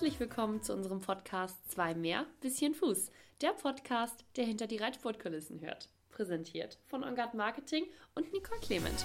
Herzlich 0.00 0.18
willkommen 0.18 0.62
zu 0.62 0.72
unserem 0.72 1.02
Podcast 1.02 1.58
Zwei 1.70 1.94
mehr, 1.94 2.24
bisschen 2.40 2.74
Fuß. 2.74 3.10
Der 3.42 3.50
Podcast, 3.50 4.24
der 4.34 4.46
hinter 4.46 4.66
die 4.66 4.78
Reitsportkulissen 4.78 5.60
hört. 5.60 5.90
Präsentiert 6.08 6.78
von 6.86 7.04
Ongard 7.04 7.34
Marketing 7.34 7.84
und 8.14 8.32
Nicole 8.32 8.60
Clement. 8.60 9.04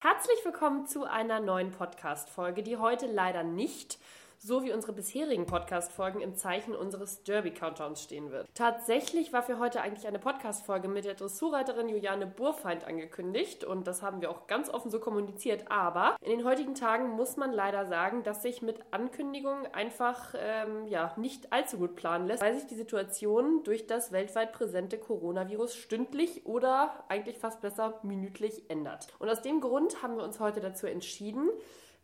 Herzlich 0.00 0.44
willkommen 0.44 0.88
zu 0.88 1.04
einer 1.04 1.38
neuen 1.38 1.70
Podcast-Folge, 1.70 2.64
die 2.64 2.78
heute 2.78 3.06
leider 3.06 3.44
nicht 3.44 4.00
so 4.38 4.62
wie 4.62 4.72
unsere 4.72 4.92
bisherigen 4.92 5.46
Podcast-Folgen 5.46 6.20
im 6.20 6.36
Zeichen 6.36 6.74
unseres 6.74 7.24
Derby-Countdowns 7.24 8.02
stehen 8.02 8.30
wird. 8.30 8.46
Tatsächlich 8.54 9.32
war 9.32 9.42
für 9.42 9.58
heute 9.58 9.80
eigentlich 9.80 10.06
eine 10.06 10.18
Podcast-Folge 10.18 10.88
mit 10.88 11.04
der 11.04 11.14
Dressurreiterin 11.14 11.88
Juliane 11.88 12.26
Burfeind 12.26 12.86
angekündigt 12.86 13.64
und 13.64 13.86
das 13.86 14.02
haben 14.02 14.20
wir 14.20 14.30
auch 14.30 14.46
ganz 14.46 14.70
offen 14.70 14.90
so 14.90 15.00
kommuniziert. 15.00 15.70
Aber 15.70 16.16
in 16.22 16.30
den 16.30 16.44
heutigen 16.44 16.74
Tagen 16.74 17.10
muss 17.10 17.36
man 17.36 17.52
leider 17.52 17.86
sagen, 17.86 18.22
dass 18.22 18.42
sich 18.42 18.62
mit 18.62 18.80
Ankündigungen 18.92 19.66
einfach 19.74 20.34
ähm, 20.38 20.86
ja, 20.86 21.12
nicht 21.16 21.52
allzu 21.52 21.78
gut 21.78 21.96
planen 21.96 22.26
lässt, 22.26 22.42
weil 22.42 22.54
sich 22.54 22.66
die 22.66 22.76
Situation 22.76 23.64
durch 23.64 23.86
das 23.86 24.12
weltweit 24.12 24.52
präsente 24.52 24.98
Coronavirus 24.98 25.74
stündlich 25.74 26.46
oder 26.46 27.04
eigentlich 27.08 27.38
fast 27.38 27.60
besser 27.60 27.98
minütlich 28.02 28.70
ändert. 28.70 29.08
Und 29.18 29.28
aus 29.28 29.42
dem 29.42 29.60
Grund 29.60 30.02
haben 30.02 30.16
wir 30.16 30.24
uns 30.24 30.38
heute 30.38 30.60
dazu 30.60 30.86
entschieden, 30.86 31.50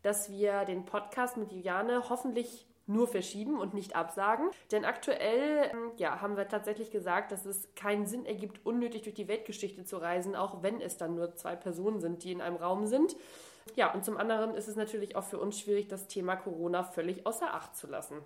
dass 0.05 0.31
wir 0.31 0.65
den 0.65 0.85
Podcast 0.85 1.37
mit 1.37 1.51
Juliane 1.51 2.09
hoffentlich 2.09 2.67
nur 2.87 3.09
verschieben 3.09 3.59
und 3.59 3.73
nicht 3.73 3.97
absagen. 3.97 4.51
Denn 4.71 4.85
aktuell 4.85 5.71
ähm, 5.73 5.93
ja, 5.97 6.21
haben 6.21 6.37
wir 6.37 6.47
tatsächlich 6.47 6.91
gesagt, 6.91 7.33
dass 7.33 7.47
es 7.47 7.75
keinen 7.75 8.07
Sinn 8.07 8.27
ergibt, 8.27 8.65
unnötig 8.67 9.03
durch 9.03 9.15
die 9.15 9.29
Weltgeschichte 9.29 9.85
zu 9.85 9.97
reisen, 9.97 10.37
auch 10.37 10.63
wenn 10.63 10.81
es 10.83 10.99
dann 10.99 11.15
nur 11.15 11.35
zwei 11.35 11.57
Personen 11.57 12.01
sind, 12.01 12.23
die 12.23 12.33
in 12.33 12.43
einem 12.43 12.57
Raum 12.57 12.87
sind. 12.87 13.17
Ja, 13.77 13.95
und 13.95 14.05
zum 14.05 14.19
anderen 14.19 14.55
ist 14.55 14.69
es 14.69 14.77
natürlich 14.77 15.17
auch 15.17 15.25
für 15.25 15.39
uns 15.39 15.59
schwierig, 15.59 15.89
das 15.89 16.07
Thema 16.07 16.37
Corona 16.37 16.85
völlig 16.85 17.27
außer 17.27 17.55
Acht 17.55 17.75
zu 17.75 17.87
lassen. 17.87 18.19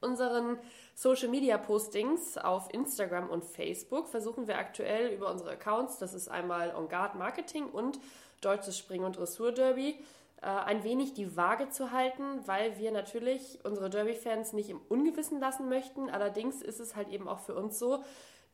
Unseren 0.00 0.58
Social 0.94 1.28
Media 1.28 1.58
Postings 1.58 2.38
auf 2.38 2.72
Instagram 2.72 3.28
und 3.28 3.44
Facebook 3.44 4.08
versuchen 4.08 4.46
wir 4.46 4.56
aktuell 4.56 5.12
über 5.12 5.30
unsere 5.30 5.50
Accounts, 5.50 5.98
das 5.98 6.14
ist 6.14 6.28
einmal 6.28 6.74
On 6.74 6.88
Guard 6.88 7.14
Marketing 7.14 7.66
und 7.66 7.98
Deutsches 8.40 8.78
Spring- 8.78 9.04
und 9.04 9.16
Dressur 9.16 9.52
Derby, 9.52 9.96
ein 10.42 10.84
wenig 10.84 11.14
die 11.14 11.36
Waage 11.36 11.70
zu 11.70 11.92
halten, 11.92 12.46
weil 12.46 12.78
wir 12.78 12.92
natürlich 12.92 13.58
unsere 13.64 13.90
Derby-Fans 13.90 14.52
nicht 14.52 14.70
im 14.70 14.80
Ungewissen 14.88 15.40
lassen 15.40 15.68
möchten. 15.68 16.10
Allerdings 16.10 16.62
ist 16.62 16.80
es 16.80 16.94
halt 16.94 17.08
eben 17.08 17.26
auch 17.28 17.40
für 17.40 17.54
uns 17.54 17.78
so, 17.78 18.04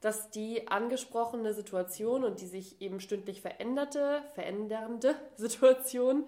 dass 0.00 0.30
die 0.30 0.68
angesprochene 0.68 1.54
Situation 1.54 2.24
und 2.24 2.40
die 2.40 2.46
sich 2.46 2.80
eben 2.80 3.00
stündlich 3.00 3.40
veränderte, 3.40 4.22
verändernde 4.34 5.14
Situation 5.36 6.24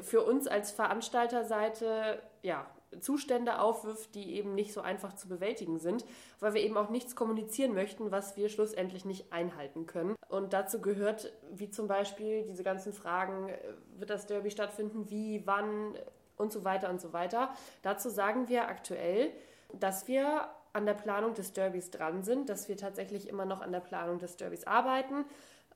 für 0.00 0.22
uns 0.22 0.46
als 0.46 0.70
Veranstalterseite 0.70 2.22
ja 2.42 2.66
Zustände 3.00 3.60
aufwirft, 3.60 4.14
die 4.14 4.34
eben 4.34 4.54
nicht 4.54 4.72
so 4.72 4.80
einfach 4.80 5.14
zu 5.14 5.28
bewältigen 5.28 5.78
sind, 5.78 6.04
weil 6.40 6.54
wir 6.54 6.62
eben 6.62 6.76
auch 6.76 6.90
nichts 6.90 7.16
kommunizieren 7.16 7.74
möchten, 7.74 8.10
was 8.10 8.36
wir 8.36 8.48
schlussendlich 8.48 9.04
nicht 9.04 9.32
einhalten 9.32 9.86
können. 9.86 10.16
Und 10.28 10.52
dazu 10.52 10.80
gehört, 10.80 11.32
wie 11.52 11.70
zum 11.70 11.88
Beispiel 11.88 12.42
diese 12.44 12.62
ganzen 12.62 12.92
Fragen, 12.92 13.48
äh, 13.48 13.58
wird 13.98 14.10
das 14.10 14.26
Derby 14.26 14.50
stattfinden, 14.50 15.10
wie, 15.10 15.46
wann 15.46 15.96
und 16.36 16.52
so 16.52 16.64
weiter 16.64 16.90
und 16.90 17.00
so 17.00 17.12
weiter. 17.12 17.50
Dazu 17.82 18.10
sagen 18.10 18.48
wir 18.48 18.68
aktuell, 18.68 19.30
dass 19.72 20.06
wir 20.06 20.48
an 20.72 20.84
der 20.84 20.94
Planung 20.94 21.34
des 21.34 21.52
Derbys 21.52 21.90
dran 21.90 22.22
sind, 22.22 22.48
dass 22.50 22.68
wir 22.68 22.76
tatsächlich 22.76 23.28
immer 23.28 23.46
noch 23.46 23.62
an 23.62 23.72
der 23.72 23.80
Planung 23.80 24.18
des 24.18 24.36
Derbys 24.36 24.66
arbeiten 24.66 25.24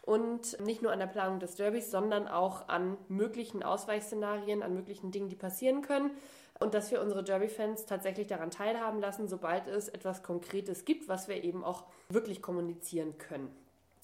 und 0.02 0.60
nicht 0.60 0.82
nur 0.82 0.92
an 0.92 0.98
der 0.98 1.06
Planung 1.06 1.41
des 1.41 1.56
Derbys, 1.56 1.91
sondern 1.91 2.28
auch 2.28 2.69
an 2.69 2.98
möglichen 3.08 3.62
Ausweichszenarien, 3.62 4.62
an 4.62 4.75
möglichen 4.75 5.10
Dingen, 5.10 5.28
die 5.28 5.37
passieren 5.37 5.82
können 5.82 6.10
und 6.60 6.75
dass 6.75 6.91
wir 6.91 7.00
unsere 7.00 7.25
Derby-Fans 7.25 7.87
tatsächlich 7.87 8.26
daran 8.26 8.50
teilhaben 8.50 9.00
lassen, 9.00 9.28
sobald 9.28 9.66
es 9.66 9.88
etwas 9.88 10.22
Konkretes 10.22 10.84
gibt, 10.84 11.09
was 11.09 11.26
wir 11.26 11.43
eben 11.43 11.65
auch 11.65 11.84
wirklich 12.09 12.43
kommunizieren 12.43 13.19
können. 13.19 13.50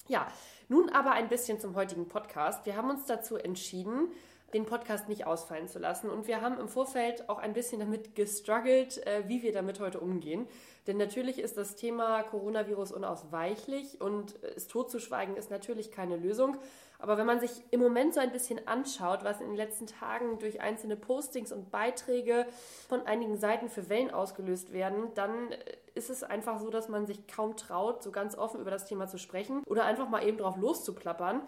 Ja, 0.07 0.27
nun 0.67 0.89
aber 0.89 1.11
ein 1.11 1.29
bisschen 1.29 1.59
zum 1.59 1.75
heutigen 1.75 2.07
Podcast. 2.07 2.65
Wir 2.65 2.75
haben 2.75 2.89
uns 2.89 3.05
dazu 3.05 3.37
entschieden, 3.37 4.09
den 4.53 4.65
Podcast 4.65 5.09
nicht 5.09 5.25
ausfallen 5.25 5.67
zu 5.67 5.79
lassen. 5.79 6.09
Und 6.09 6.27
wir 6.27 6.41
haben 6.41 6.57
im 6.57 6.69
Vorfeld 6.69 7.29
auch 7.29 7.37
ein 7.37 7.53
bisschen 7.53 7.79
damit 7.79 8.15
gestruggelt, 8.15 9.05
äh, 9.05 9.23
wie 9.27 9.43
wir 9.43 9.51
damit 9.51 9.79
heute 9.79 9.99
umgehen. 9.99 10.47
Denn 10.87 10.97
natürlich 10.97 11.39
ist 11.39 11.57
das 11.57 11.75
Thema 11.75 12.23
Coronavirus 12.23 12.93
unausweichlich 12.93 13.99
und 13.99 14.41
es 14.55 14.67
totzuschweigen 14.67 15.35
ist 15.35 15.51
natürlich 15.51 15.91
keine 15.91 16.15
Lösung. 16.15 16.57
Aber 16.99 17.17
wenn 17.17 17.27
man 17.27 17.39
sich 17.39 17.63
im 17.71 17.79
Moment 17.79 18.13
so 18.13 18.19
ein 18.19 18.31
bisschen 18.31 18.67
anschaut, 18.67 19.23
was 19.23 19.39
in 19.39 19.47
den 19.47 19.55
letzten 19.55 19.85
Tagen 19.85 20.39
durch 20.39 20.61
einzelne 20.61 20.95
Postings 20.95 21.51
und 21.51 21.69
Beiträge 21.69 22.47
von 22.89 23.05
einigen 23.05 23.37
Seiten 23.37 23.69
für 23.69 23.87
Wellen 23.89 24.11
ausgelöst 24.11 24.73
werden, 24.73 25.13
dann 25.13 25.49
ist 25.93 26.09
es 26.09 26.23
einfach 26.23 26.59
so, 26.59 26.69
dass 26.69 26.89
man 26.89 27.05
sich 27.05 27.27
kaum 27.27 27.55
traut, 27.55 28.01
so 28.01 28.11
ganz 28.11 28.35
offen 28.35 28.61
über 28.61 28.71
das 28.71 28.85
Thema 28.85 29.07
zu 29.07 29.17
sprechen 29.19 29.63
oder 29.65 29.85
einfach 29.85 30.09
mal 30.09 30.25
eben 30.25 30.37
drauf 30.37 30.57
loszuplappern. 30.57 31.41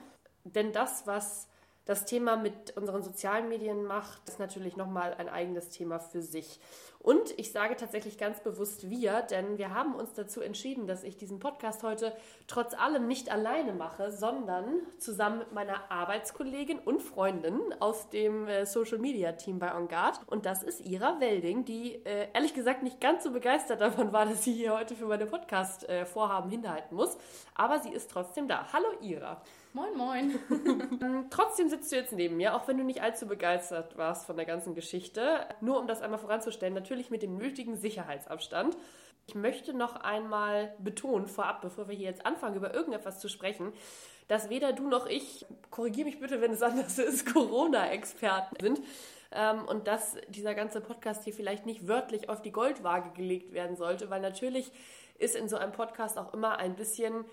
Denn 0.44 0.72
das, 0.72 1.08
was 1.08 1.48
das 1.90 2.06
Thema 2.06 2.36
mit 2.36 2.78
unseren 2.78 3.02
sozialen 3.02 3.50
Medien 3.50 3.84
macht, 3.84 4.22
ist 4.30 4.38
natürlich 4.38 4.78
nochmal 4.78 5.16
ein 5.16 5.28
eigenes 5.28 5.70
Thema 5.70 5.98
für 5.98 6.22
sich. 6.22 6.60
Und 7.00 7.34
ich 7.40 7.52
sage 7.52 7.76
tatsächlich 7.78 8.20
ganz 8.20 8.42
bewusst 8.42 8.92
wir, 8.92 9.24
denn 9.24 9.58
wir 9.58 9.74
haben 9.74 9.96
uns 9.96 10.14
dazu 10.14 10.42
entschieden, 10.42 10.86
dass 10.86 11.04
ich 11.04 11.18
diesen 11.18 11.40
Podcast 11.40 11.82
heute 11.82 12.14
trotz 12.46 12.76
allem 12.76 13.08
nicht 13.08 13.32
alleine 13.32 13.74
mache, 13.74 14.12
sondern 14.12 14.66
zusammen 15.00 15.40
mit 15.40 15.52
meiner 15.52 15.90
Arbeitskollegin 15.90 16.78
und 16.78 17.02
Freundin 17.02 17.60
aus 17.80 18.08
dem 18.12 18.48
äh, 18.48 18.68
Social 18.68 19.00
Media 19.00 19.32
Team 19.32 19.58
bei 19.58 19.74
On 19.74 19.88
Guard. 19.88 20.20
Und 20.28 20.46
das 20.46 20.62
ist 20.62 20.86
Ira 20.86 21.20
Welding, 21.20 21.66
die 21.66 21.96
äh, 22.06 22.28
ehrlich 22.34 22.54
gesagt 22.54 22.84
nicht 22.84 23.02
ganz 23.02 23.24
so 23.24 23.32
begeistert 23.32 23.82
davon 23.82 24.14
war, 24.14 24.28
dass 24.28 24.44
sie 24.44 24.54
hier 24.54 24.78
heute 24.78 24.94
für 24.94 25.08
meine 25.08 25.26
Podcast-Vorhaben 25.26 26.52
äh, 26.52 26.56
hinhalten 26.56 26.96
muss. 26.96 27.18
Aber 27.56 27.80
sie 27.80 27.90
ist 27.90 28.12
trotzdem 28.12 28.48
da. 28.48 28.72
Hallo 28.72 28.90
Ira. 29.02 29.42
Moin, 29.74 29.96
moin. 29.96 30.40
Ähm, 30.50 31.28
trotzdem 31.30 31.70
sitzt 31.70 31.92
du 31.92 31.96
jetzt 31.96 32.14
neben 32.14 32.38
mir, 32.38 32.56
auch 32.56 32.68
wenn 32.68 32.78
du 32.78 32.84
nicht 32.84 33.04
allzu 33.04 33.28
begeistert 33.28 33.98
warst 33.98 34.26
von 34.26 34.36
der 34.36 34.46
ganzen 34.46 34.74
Geschichte. 34.74 35.46
Nur 35.62 35.80
um 35.80 35.88
das 35.88 36.02
einmal 36.02 36.20
voranzustellen, 36.20 36.74
natürlich 36.74 37.12
mit 37.12 37.22
dem 37.22 37.38
nötigen 37.38 37.78
Sicherheitsabstand. 37.78 38.76
Ich 39.28 39.36
möchte 39.36 39.76
noch 39.76 39.96
einmal 39.98 40.74
betonen, 40.80 41.28
vorab, 41.28 41.62
bevor 41.62 41.88
wir 41.88 41.96
hier 41.96 42.08
jetzt 42.08 42.26
anfangen, 42.26 42.56
über 42.56 42.74
irgendetwas 42.74 43.20
zu 43.20 43.30
sprechen, 43.30 43.72
dass 44.28 44.50
weder 44.50 44.74
du 44.74 44.88
noch 44.88 45.06
ich, 45.06 45.46
korrigiere 45.70 46.08
mich 46.08 46.20
bitte, 46.20 46.42
wenn 46.42 46.52
es 46.52 46.62
anders 46.64 46.98
ist, 46.98 47.32
Corona-Experten 47.32 48.56
sind. 48.60 48.82
Ähm, 49.32 49.68
und 49.68 49.88
dass 49.88 50.18
dieser 50.30 50.56
ganze 50.56 50.82
Podcast 50.82 51.26
hier 51.26 51.34
vielleicht 51.34 51.68
nicht 51.68 51.88
wörtlich 51.88 52.28
auf 52.30 52.42
die 52.42 52.52
Goldwaage 52.52 53.12
gelegt 53.12 53.54
werden 53.54 53.76
sollte, 53.76 54.10
weil 54.10 54.22
natürlich 54.22 54.72
ist 55.20 55.36
in 55.36 55.48
so 55.48 55.58
einem 55.58 55.74
Podcast 55.74 56.18
auch 56.18 56.34
immer 56.34 56.58
ein 56.58 56.76
bisschen 56.76 57.26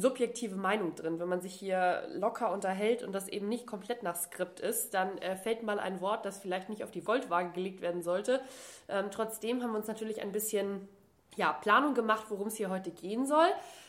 subjektive 0.00 0.56
Meinung 0.56 0.94
drin. 0.94 1.18
Wenn 1.18 1.28
man 1.28 1.40
sich 1.40 1.54
hier 1.54 2.02
locker 2.12 2.52
unterhält 2.52 3.02
und 3.02 3.12
das 3.12 3.28
eben 3.28 3.48
nicht 3.48 3.66
komplett 3.66 4.02
nach 4.02 4.16
Skript 4.16 4.60
ist, 4.60 4.94
dann 4.94 5.18
äh, 5.18 5.36
fällt 5.36 5.62
mal 5.62 5.78
ein 5.78 6.00
Wort, 6.00 6.24
das 6.24 6.38
vielleicht 6.38 6.68
nicht 6.68 6.84
auf 6.84 6.90
die 6.90 7.02
Goldwaage 7.02 7.52
gelegt 7.52 7.80
werden 7.80 8.02
sollte. 8.02 8.40
Ähm, 8.88 9.06
trotzdem 9.10 9.62
haben 9.62 9.72
wir 9.72 9.78
uns 9.78 9.88
natürlich 9.88 10.22
ein 10.22 10.32
bisschen 10.32 10.88
ja, 11.36 11.52
Planung 11.52 11.94
gemacht, 11.94 12.26
worum 12.28 12.48
es 12.48 12.56
hier 12.56 12.70
heute 12.70 12.90
gehen 12.90 13.26
soll. 13.26 13.48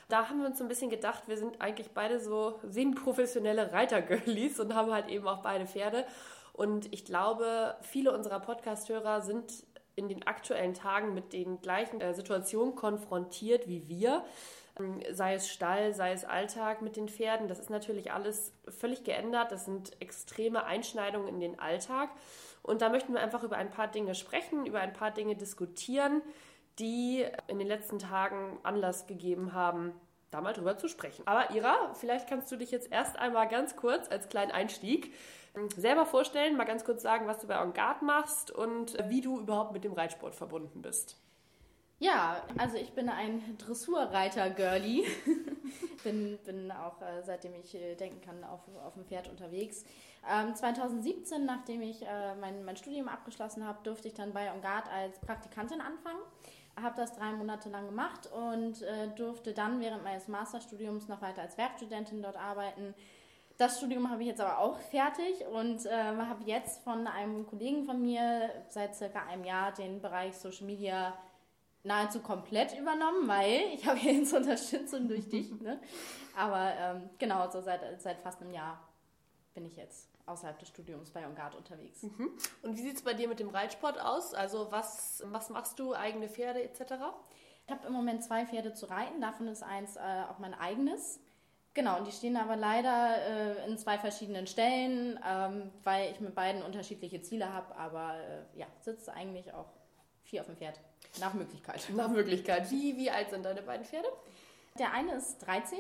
Da 0.10 0.30
haben 0.30 0.40
wir 0.40 0.48
uns 0.48 0.58
so 0.58 0.64
ein 0.64 0.68
bisschen 0.68 0.90
gedacht, 0.90 1.28
wir 1.28 1.38
sind 1.38 1.62
eigentlich 1.62 1.92
beide 1.92 2.20
so 2.20 2.60
semi-professionelle 2.64 3.72
Reitergirlies 3.72 4.60
und 4.60 4.76
haben 4.76 4.92
halt 4.92 5.10
eben 5.10 5.28
auch 5.28 5.42
beide 5.42 5.66
Pferde. 5.66 6.06
Und 6.54 6.92
ich 6.94 7.06
glaube, 7.06 7.76
viele 7.82 8.14
unserer 8.14 8.40
Podcast-Hörer 8.40 9.22
sind 9.22 9.52
in 9.96 10.10
den 10.10 10.28
aktuellen 10.28 10.74
Tagen 10.74 11.14
mit 11.14 11.34
den 11.34 11.62
gleichen 11.62 12.02
äh, 12.02 12.14
Situationen 12.14 12.76
konfrontiert 12.76 13.68
wie 13.68 13.88
wir. 13.88 14.24
Sei 15.12 15.36
es 15.36 15.50
Stall, 15.50 15.94
sei 15.94 16.12
es 16.12 16.26
Alltag 16.26 16.82
mit 16.82 16.98
den 16.98 17.08
Pferden. 17.08 17.48
Das 17.48 17.60
ist 17.60 17.70
natürlich 17.70 18.12
alles 18.12 18.52
völlig 18.68 19.04
geändert. 19.04 19.52
Das 19.52 19.66
sind 19.66 20.02
extreme 20.02 20.66
Einschneidungen 20.66 21.28
in 21.28 21.40
den 21.40 21.60
Alltag. 21.60 22.10
Und 22.62 22.82
da 22.82 22.90
möchten 22.90 23.14
wir 23.14 23.22
einfach 23.22 23.44
über 23.44 23.58
ein 23.58 23.70
paar 23.70 23.88
Dinge 23.88 24.16
sprechen, 24.16 24.66
über 24.66 24.80
ein 24.80 24.94
paar 24.94 25.12
Dinge 25.12 25.36
diskutieren, 25.36 26.22
die 26.80 27.26
in 27.48 27.60
den 27.60 27.68
letzten 27.68 28.00
Tagen 28.00 28.60
Anlass 28.64 29.08
gegeben 29.08 29.54
haben, 29.54 29.94
da 30.32 30.42
mal 30.42 30.54
drüber 30.54 30.78
zu 30.78 30.90
sprechen. 30.90 31.26
Aber 31.26 31.52
Ira, 31.52 31.94
vielleicht 31.94 32.28
kannst 32.28 32.52
du 32.52 32.58
dich 32.58 32.72
jetzt 32.72 32.92
erst 32.92 33.18
einmal 33.18 33.48
ganz 33.48 33.76
kurz 33.76 34.10
als 34.10 34.28
kleinen 34.28 34.52
Einstieg 34.52 35.14
ähm, 35.56 35.70
selber 35.70 36.06
vorstellen, 36.06 36.58
mal 36.58 36.66
ganz 36.66 36.84
kurz 36.84 37.02
sagen, 37.02 37.28
was 37.28 37.40
du 37.40 37.48
bei 37.48 37.62
On 37.62 37.74
Guard 37.74 38.02
machst 38.02 38.52
und 38.52 38.98
wie 39.10 39.22
du 39.22 39.40
überhaupt 39.40 39.72
mit 39.72 39.84
dem 39.84 39.94
Reitsport 39.94 40.36
verbunden 40.36 40.82
bist. 40.82 41.18
Ja, 42.00 42.44
also 42.58 42.76
ich 42.78 42.92
bin 42.94 43.08
ein 43.10 43.58
Dressurreiter-Girlie. 43.58 45.06
bin, 46.04 46.38
bin 46.46 46.72
auch 46.72 47.02
äh, 47.02 47.24
seitdem 47.24 47.56
ich 47.56 47.74
äh, 47.76 47.96
denken 47.96 48.22
kann 48.22 48.44
auf, 48.44 48.62
auf 48.86 48.94
dem 48.94 49.06
Pferd 49.06 49.30
unterwegs. 49.30 49.86
Ähm, 50.30 50.56
2017, 50.56 51.46
nachdem 51.46 51.82
ich 51.82 52.02
äh, 52.02 52.36
mein, 52.36 52.66
mein 52.66 52.76
Studium 52.76 53.08
abgeschlossen 53.08 53.66
habe, 53.66 53.80
durfte 53.84 54.08
ich 54.08 54.14
dann 54.14 54.34
bei 54.34 54.52
On 54.52 54.62
Guard 54.62 54.92
als 54.92 55.20
Praktikantin 55.20 55.80
anfangen. 55.82 56.20
habe 56.82 56.96
das 56.98 57.16
drei 57.16 57.32
Monate 57.32 57.70
lang 57.70 57.86
gemacht 57.86 58.30
und 58.32 58.82
äh, 58.82 59.08
durfte 59.16 59.54
dann 59.54 59.80
während 59.80 60.04
meines 60.04 60.28
Masterstudiums 60.28 61.08
noch 61.08 61.22
weiter 61.22 61.44
als 61.44 61.58
Werkstudentin 61.58 62.22
dort 62.22 62.38
arbeiten. 62.38 62.94
Das 63.58 63.78
Studium 63.78 64.10
habe 64.10 64.22
ich 64.22 64.28
jetzt 64.28 64.42
aber 64.42 64.60
auch 64.60 64.78
fertig 64.80 65.46
und 65.54 65.86
äh, 65.86 65.92
habe 65.94 66.44
jetzt 66.44 66.84
von 66.84 67.08
einem 67.08 67.48
Kollegen 67.48 67.86
von 67.86 68.02
mir 68.02 68.50
seit 68.68 68.96
circa 68.96 69.26
einem 69.28 69.46
Jahr 69.46 69.72
den 69.72 70.02
Bereich 70.02 70.36
Social 70.36 70.66
Media 70.66 71.14
nahezu 71.86 72.20
komplett 72.20 72.78
übernommen, 72.78 73.28
weil 73.28 73.62
ich 73.74 73.86
habe 73.88 74.00
jetzt 74.00 74.34
Unterstützung 74.34 75.08
durch 75.08 75.30
dich. 75.30 75.52
Ne? 75.62 75.80
Aber 76.36 76.74
ähm, 76.78 77.10
genau, 77.18 77.50
so 77.50 77.62
seit, 77.62 78.02
seit 78.02 78.20
fast 78.20 78.42
einem 78.42 78.52
Jahr 78.52 78.80
bin 79.54 79.66
ich 79.66 79.78
jetzt 79.78 80.10
außerhalb 80.26 80.58
des 80.60 80.70
Studiums 80.70 81.12
bei 81.12 81.26
Ongard 81.26 81.56
unterwegs. 81.56 82.04
Mhm. 82.04 82.32
Und 82.64 82.78
wie 82.78 82.82
sieht 82.82 82.98
es 82.98 83.04
bei 83.04 83.14
dir 83.14 83.28
mit 83.28 83.40
dem 83.40 83.50
Reitsport 83.50 84.00
aus? 84.00 84.34
Also 84.34 84.72
was, 84.72 85.24
was 85.28 85.50
machst 85.50 85.80
du, 85.80 85.94
eigene 85.94 86.28
Pferde 86.28 86.64
etc.? 86.64 86.94
Ich 87.66 87.72
habe 87.72 87.88
im 87.88 87.94
Moment 87.94 88.24
zwei 88.24 88.46
Pferde 88.46 88.74
zu 88.74 88.88
reiten, 88.88 89.22
davon 89.22 89.48
ist 89.48 89.64
eins 89.64 89.96
äh, 89.96 90.24
auch 90.30 90.40
mein 90.40 90.54
eigenes. 90.54 91.20
Genau, 91.74 91.98
und 91.98 92.08
die 92.08 92.12
stehen 92.12 92.38
aber 92.38 92.56
leider 92.56 93.18
äh, 93.18 93.68
in 93.68 93.78
zwei 93.78 93.98
verschiedenen 93.98 94.48
Stellen, 94.48 95.20
ähm, 95.28 95.72
weil 95.84 96.12
ich 96.12 96.22
mit 96.22 96.34
beiden 96.34 96.64
unterschiedliche 96.64 97.22
Ziele 97.22 97.54
habe, 97.54 97.76
aber 97.76 98.16
äh, 98.16 98.60
ja, 98.60 98.68
sitzt 98.80 99.10
eigentlich 99.10 99.54
auch 99.54 99.68
vier 100.24 100.42
auf 100.42 100.48
dem 100.48 100.56
Pferd. 100.56 100.80
Nach 101.20 101.34
Möglichkeit. 101.34 101.82
Nach 101.94 102.10
Möglichkeit. 102.10 102.70
Wie, 102.72 102.98
wie 102.98 103.10
alt 103.10 103.30
sind 103.30 103.44
deine 103.44 103.62
beiden 103.62 103.86
Pferde? 103.86 104.08
Der 104.78 104.92
eine 104.94 105.16
ist 105.16 105.38
13 105.40 105.80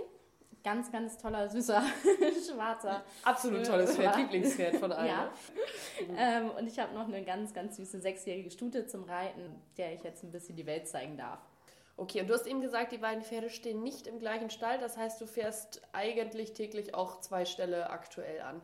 ganz, 0.65 0.91
ganz 0.91 1.17
toller, 1.17 1.47
süßer, 1.47 1.83
schwarzer. 2.51 3.03
Absolut 3.23 3.65
tolles 3.65 3.95
Pferd, 3.95 4.15
Lieblingspferd 4.17 4.77
von 4.77 4.91
allen. 4.91 5.07
Ja. 5.07 5.31
ähm, 6.17 6.49
und 6.49 6.67
ich 6.67 6.79
habe 6.79 6.93
noch 6.93 7.07
eine 7.07 7.23
ganz, 7.23 7.53
ganz 7.53 7.77
süße 7.77 8.01
sechsjährige 8.01 8.49
Stute 8.49 8.87
zum 8.87 9.03
Reiten, 9.03 9.61
der 9.77 9.93
ich 9.93 10.03
jetzt 10.03 10.23
ein 10.23 10.31
bisschen 10.31 10.55
die 10.55 10.65
Welt 10.65 10.87
zeigen 10.87 11.17
darf. 11.17 11.39
Okay, 11.97 12.21
und 12.21 12.27
du 12.27 12.33
hast 12.33 12.47
eben 12.47 12.59
gesagt, 12.59 12.91
die 12.91 12.97
beiden 12.97 13.23
Pferde 13.23 13.49
stehen 13.49 13.83
nicht 13.83 14.07
im 14.07 14.19
gleichen 14.19 14.49
Stall. 14.49 14.79
Das 14.79 14.97
heißt, 14.97 15.21
du 15.21 15.27
fährst 15.27 15.81
eigentlich 15.93 16.53
täglich 16.53 16.95
auch 16.95 17.21
zwei 17.21 17.45
Ställe 17.45 17.89
aktuell 17.91 18.41
an. 18.41 18.59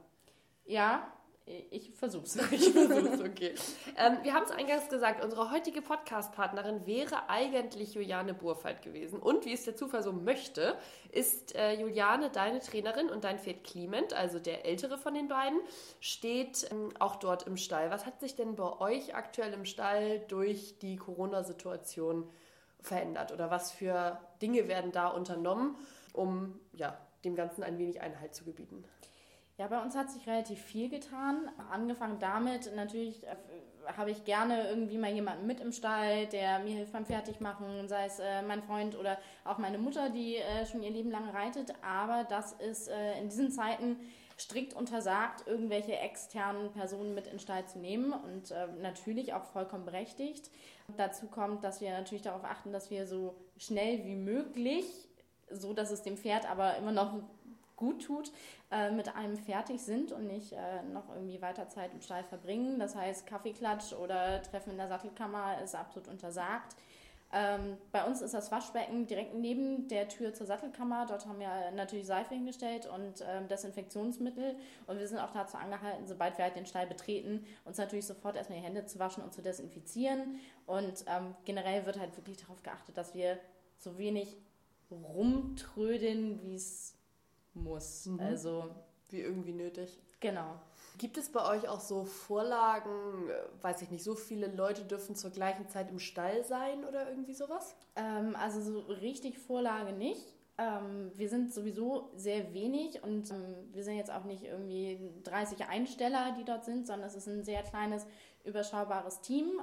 Ja, 0.65 1.07
ich 1.45 1.91
versuch's. 1.93 2.37
Ich 2.51 2.71
versuch's, 2.71 3.21
okay. 3.21 3.55
ähm, 3.97 4.17
wir 4.23 4.33
haben 4.33 4.45
es 4.45 4.51
eingangs 4.51 4.89
gesagt, 4.89 5.23
unsere 5.23 5.51
heutige 5.51 5.81
Podcast-Partnerin 5.81 6.85
wäre 6.85 7.29
eigentlich 7.29 7.93
Juliane 7.93 8.33
Burfeit 8.33 8.81
gewesen. 8.81 9.19
Und 9.19 9.45
wie 9.45 9.53
es 9.53 9.63
der 9.63 9.75
Zufall 9.75 10.03
so 10.03 10.13
möchte, 10.13 10.77
ist 11.11 11.55
äh, 11.55 11.73
Juliane 11.73 12.29
deine 12.29 12.59
Trainerin 12.59 13.09
und 13.09 13.23
dein 13.23 13.39
Pferd 13.39 13.63
Clement, 13.63 14.13
also 14.13 14.39
der 14.39 14.65
ältere 14.65 14.97
von 14.97 15.13
den 15.13 15.27
beiden, 15.27 15.59
steht 15.99 16.69
ähm, 16.71 16.93
auch 16.99 17.15
dort 17.15 17.47
im 17.47 17.57
Stall. 17.57 17.89
Was 17.89 18.05
hat 18.05 18.19
sich 18.19 18.35
denn 18.35 18.55
bei 18.55 18.79
euch 18.79 19.15
aktuell 19.15 19.53
im 19.53 19.65
Stall 19.65 20.19
durch 20.27 20.77
die 20.79 20.97
Corona-Situation 20.97 22.29
verändert? 22.79 23.31
Oder 23.31 23.49
was 23.49 23.71
für 23.71 24.19
Dinge 24.41 24.67
werden 24.67 24.91
da 24.91 25.07
unternommen, 25.07 25.75
um 26.13 26.59
ja, 26.73 26.97
dem 27.23 27.35
Ganzen 27.35 27.63
ein 27.63 27.77
wenig 27.77 28.01
Einhalt 28.01 28.35
zu 28.35 28.43
gebieten? 28.43 28.83
Ja, 29.61 29.67
bei 29.67 29.79
uns 29.79 29.95
hat 29.95 30.09
sich 30.09 30.25
relativ 30.25 30.59
viel 30.59 30.89
getan. 30.89 31.47
Angefangen 31.69 32.17
damit, 32.17 32.75
natürlich 32.75 33.23
äh, 33.27 33.35
habe 33.95 34.09
ich 34.09 34.25
gerne 34.25 34.67
irgendwie 34.67 34.97
mal 34.97 35.13
jemanden 35.13 35.45
mit 35.45 35.59
im 35.59 35.71
Stall, 35.71 36.25
der 36.25 36.57
mir 36.57 36.73
hilft 36.73 36.93
beim 36.93 37.05
Fertigmachen, 37.05 37.87
sei 37.87 38.07
es 38.07 38.17
äh, 38.17 38.41
mein 38.41 38.63
Freund 38.63 38.97
oder 38.97 39.19
auch 39.45 39.59
meine 39.59 39.77
Mutter, 39.77 40.09
die 40.09 40.37
äh, 40.37 40.65
schon 40.65 40.81
ihr 40.81 40.89
Leben 40.89 41.11
lang 41.11 41.29
reitet. 41.29 41.75
Aber 41.83 42.23
das 42.23 42.53
ist 42.53 42.87
äh, 42.87 43.19
in 43.19 43.29
diesen 43.29 43.51
Zeiten 43.51 43.97
strikt 44.39 44.73
untersagt, 44.73 45.45
irgendwelche 45.45 45.95
externen 45.95 46.71
Personen 46.71 47.13
mit 47.13 47.27
in 47.27 47.33
den 47.33 47.39
Stall 47.39 47.67
zu 47.67 47.77
nehmen 47.77 48.13
und 48.13 48.49
äh, 48.49 48.65
natürlich 48.81 49.35
auch 49.35 49.43
vollkommen 49.43 49.85
berechtigt. 49.85 50.49
Dazu 50.97 51.27
kommt, 51.27 51.63
dass 51.63 51.81
wir 51.81 51.91
natürlich 51.91 52.23
darauf 52.23 52.45
achten, 52.45 52.73
dass 52.73 52.89
wir 52.89 53.05
so 53.05 53.35
schnell 53.57 54.05
wie 54.05 54.15
möglich, 54.15 54.87
so 55.51 55.73
dass 55.73 55.91
es 55.91 56.01
dem 56.01 56.17
Pferd 56.17 56.49
aber 56.49 56.77
immer 56.77 56.91
noch 56.91 57.21
gut 57.81 58.03
tut, 58.05 58.31
äh, 58.71 58.91
mit 58.91 59.13
einem 59.15 59.35
fertig 59.37 59.81
sind 59.81 60.11
und 60.11 60.27
nicht 60.27 60.53
äh, 60.53 60.83
noch 60.93 61.09
irgendwie 61.13 61.41
weiter 61.41 61.67
Zeit 61.67 61.91
im 61.93 62.01
Stall 62.01 62.23
verbringen. 62.23 62.79
Das 62.79 62.95
heißt, 62.95 63.25
Kaffeeklatsch 63.25 63.93
oder 63.93 64.41
Treffen 64.43 64.71
in 64.71 64.77
der 64.77 64.87
Sattelkammer 64.87 65.61
ist 65.61 65.75
absolut 65.75 66.07
untersagt. 66.07 66.75
Ähm, 67.33 67.77
bei 67.93 68.03
uns 68.03 68.21
ist 68.21 68.33
das 68.33 68.51
Waschbecken 68.51 69.07
direkt 69.07 69.33
neben 69.33 69.87
der 69.87 70.09
Tür 70.09 70.33
zur 70.33 70.45
Sattelkammer. 70.45 71.05
Dort 71.07 71.25
haben 71.25 71.39
wir 71.39 71.71
natürlich 71.71 72.05
Seife 72.05 72.35
hingestellt 72.35 72.85
und 72.85 73.23
ähm, 73.27 73.47
Desinfektionsmittel. 73.47 74.55
Und 74.85 74.99
wir 74.99 75.07
sind 75.07 75.17
auch 75.17 75.31
dazu 75.31 75.57
angehalten, 75.57 76.05
sobald 76.07 76.37
wir 76.37 76.45
halt 76.45 76.55
den 76.55 76.65
Stall 76.65 76.87
betreten, 76.87 77.45
uns 77.63 77.77
natürlich 77.77 78.05
sofort 78.05 78.35
erstmal 78.35 78.59
die 78.59 78.65
Hände 78.65 78.85
zu 78.85 78.99
waschen 78.99 79.23
und 79.23 79.33
zu 79.33 79.41
desinfizieren. 79.41 80.39
Und 80.67 81.05
ähm, 81.07 81.33
generell 81.45 81.85
wird 81.85 81.99
halt 81.99 82.15
wirklich 82.17 82.37
darauf 82.37 82.61
geachtet, 82.63 82.97
dass 82.97 83.15
wir 83.15 83.39
so 83.77 83.97
wenig 83.97 84.35
rumtrödeln, 84.91 86.41
wie 86.43 86.55
es 86.55 86.95
muss. 87.53 88.05
Mhm. 88.05 88.19
Also 88.19 88.69
wie 89.09 89.21
irgendwie 89.21 89.53
nötig. 89.53 89.99
Genau. 90.19 90.59
Gibt 90.97 91.17
es 91.17 91.29
bei 91.29 91.43
euch 91.49 91.67
auch 91.67 91.79
so 91.79 92.05
Vorlagen, 92.05 93.29
weiß 93.61 93.81
ich 93.81 93.89
nicht, 93.89 94.03
so 94.03 94.15
viele 94.15 94.47
Leute 94.47 94.83
dürfen 94.83 95.15
zur 95.15 95.31
gleichen 95.31 95.67
Zeit 95.67 95.89
im 95.89 95.99
Stall 95.99 96.43
sein 96.43 96.85
oder 96.85 97.09
irgendwie 97.09 97.33
sowas? 97.33 97.75
Ähm, 97.95 98.35
also 98.35 98.61
so 98.61 98.79
richtig 98.79 99.39
Vorlage 99.39 99.93
nicht. 99.93 100.35
Ähm, 100.57 101.11
wir 101.15 101.27
sind 101.27 101.51
sowieso 101.51 102.11
sehr 102.15 102.53
wenig 102.53 103.01
und 103.03 103.31
ähm, 103.31 103.55
wir 103.71 103.83
sind 103.83 103.97
jetzt 103.97 104.11
auch 104.11 104.25
nicht 104.25 104.43
irgendwie 104.43 104.99
30 105.23 105.65
Einsteller, 105.65 106.35
die 106.37 106.45
dort 106.45 106.65
sind, 106.65 106.85
sondern 106.85 107.07
es 107.07 107.15
ist 107.15 107.27
ein 107.27 107.43
sehr 107.43 107.63
kleines, 107.63 108.05
überschaubares 108.43 109.21
Team. 109.21 109.59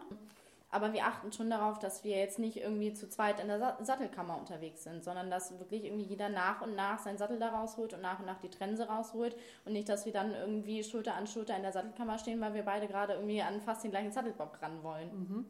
Aber 0.70 0.93
wir 0.93 1.06
achten 1.06 1.32
schon 1.32 1.49
darauf, 1.49 1.79
dass 1.79 2.05
wir 2.05 2.17
jetzt 2.19 2.38
nicht 2.38 2.59
irgendwie 2.59 2.93
zu 2.93 3.09
zweit 3.09 3.41
in 3.41 3.49
der 3.49 3.79
Sattelkammer 3.81 4.37
unterwegs 4.37 4.85
sind, 4.85 5.03
sondern 5.03 5.31
dass 5.31 5.59
wirklich 5.59 5.85
irgendwie 5.85 6.05
jeder 6.05 6.29
nach 6.29 6.61
und 6.61 6.76
nach 6.76 6.99
seinen 6.99 7.17
Sattel 7.17 7.38
da 7.38 7.49
rausholt 7.49 7.94
und 7.94 8.03
nach 8.03 8.19
und 8.20 8.26
nach 8.26 8.38
die 8.38 8.50
Trense 8.50 8.87
rausholt 8.87 9.35
und 9.65 9.73
nicht, 9.73 9.88
dass 9.88 10.05
wir 10.05 10.12
dann 10.12 10.35
irgendwie 10.35 10.85
Schulter 10.85 11.15
an 11.15 11.26
Schulter 11.26 11.56
in 11.56 11.62
der 11.62 11.73
Sattelkammer 11.73 12.19
stehen, 12.19 12.41
weil 12.41 12.53
wir 12.53 12.65
beide 12.65 12.87
gerade 12.87 13.15
irgendwie 13.15 13.41
an 13.41 13.62
fast 13.62 13.82
den 13.82 13.93
gleichen 13.93 14.12
Sattelbock 14.12 14.61
ran 14.61 14.82
wollen. 14.82 15.09
Mhm. 15.09 15.47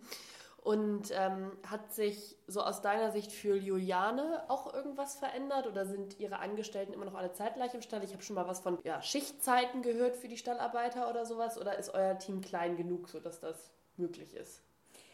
Und 0.62 1.12
ähm, 1.12 1.52
hat 1.68 1.92
sich 1.92 2.36
so 2.46 2.62
aus 2.62 2.82
deiner 2.82 3.10
Sicht 3.10 3.32
für 3.32 3.56
Juliane 3.56 4.44
auch 4.48 4.72
irgendwas 4.72 5.16
verändert 5.16 5.66
oder 5.66 5.86
sind 5.86 6.20
ihre 6.20 6.40
Angestellten 6.40 6.92
immer 6.92 7.06
noch 7.06 7.14
alle 7.14 7.32
zeitgleich 7.32 7.74
im 7.74 7.80
Stall? 7.80 8.04
Ich 8.04 8.12
habe 8.12 8.22
schon 8.22 8.36
mal 8.36 8.46
was 8.46 8.60
von 8.60 8.78
ja, 8.84 9.00
Schichtzeiten 9.00 9.82
gehört 9.82 10.16
für 10.16 10.28
die 10.28 10.36
Stallarbeiter 10.36 11.08
oder 11.08 11.24
sowas. 11.24 11.58
Oder 11.58 11.78
ist 11.78 11.94
euer 11.94 12.18
Team 12.18 12.40
klein 12.40 12.76
genug, 12.76 13.08
sodass 13.08 13.40
das 13.40 13.70
möglich 13.96 14.34
ist? 14.34 14.62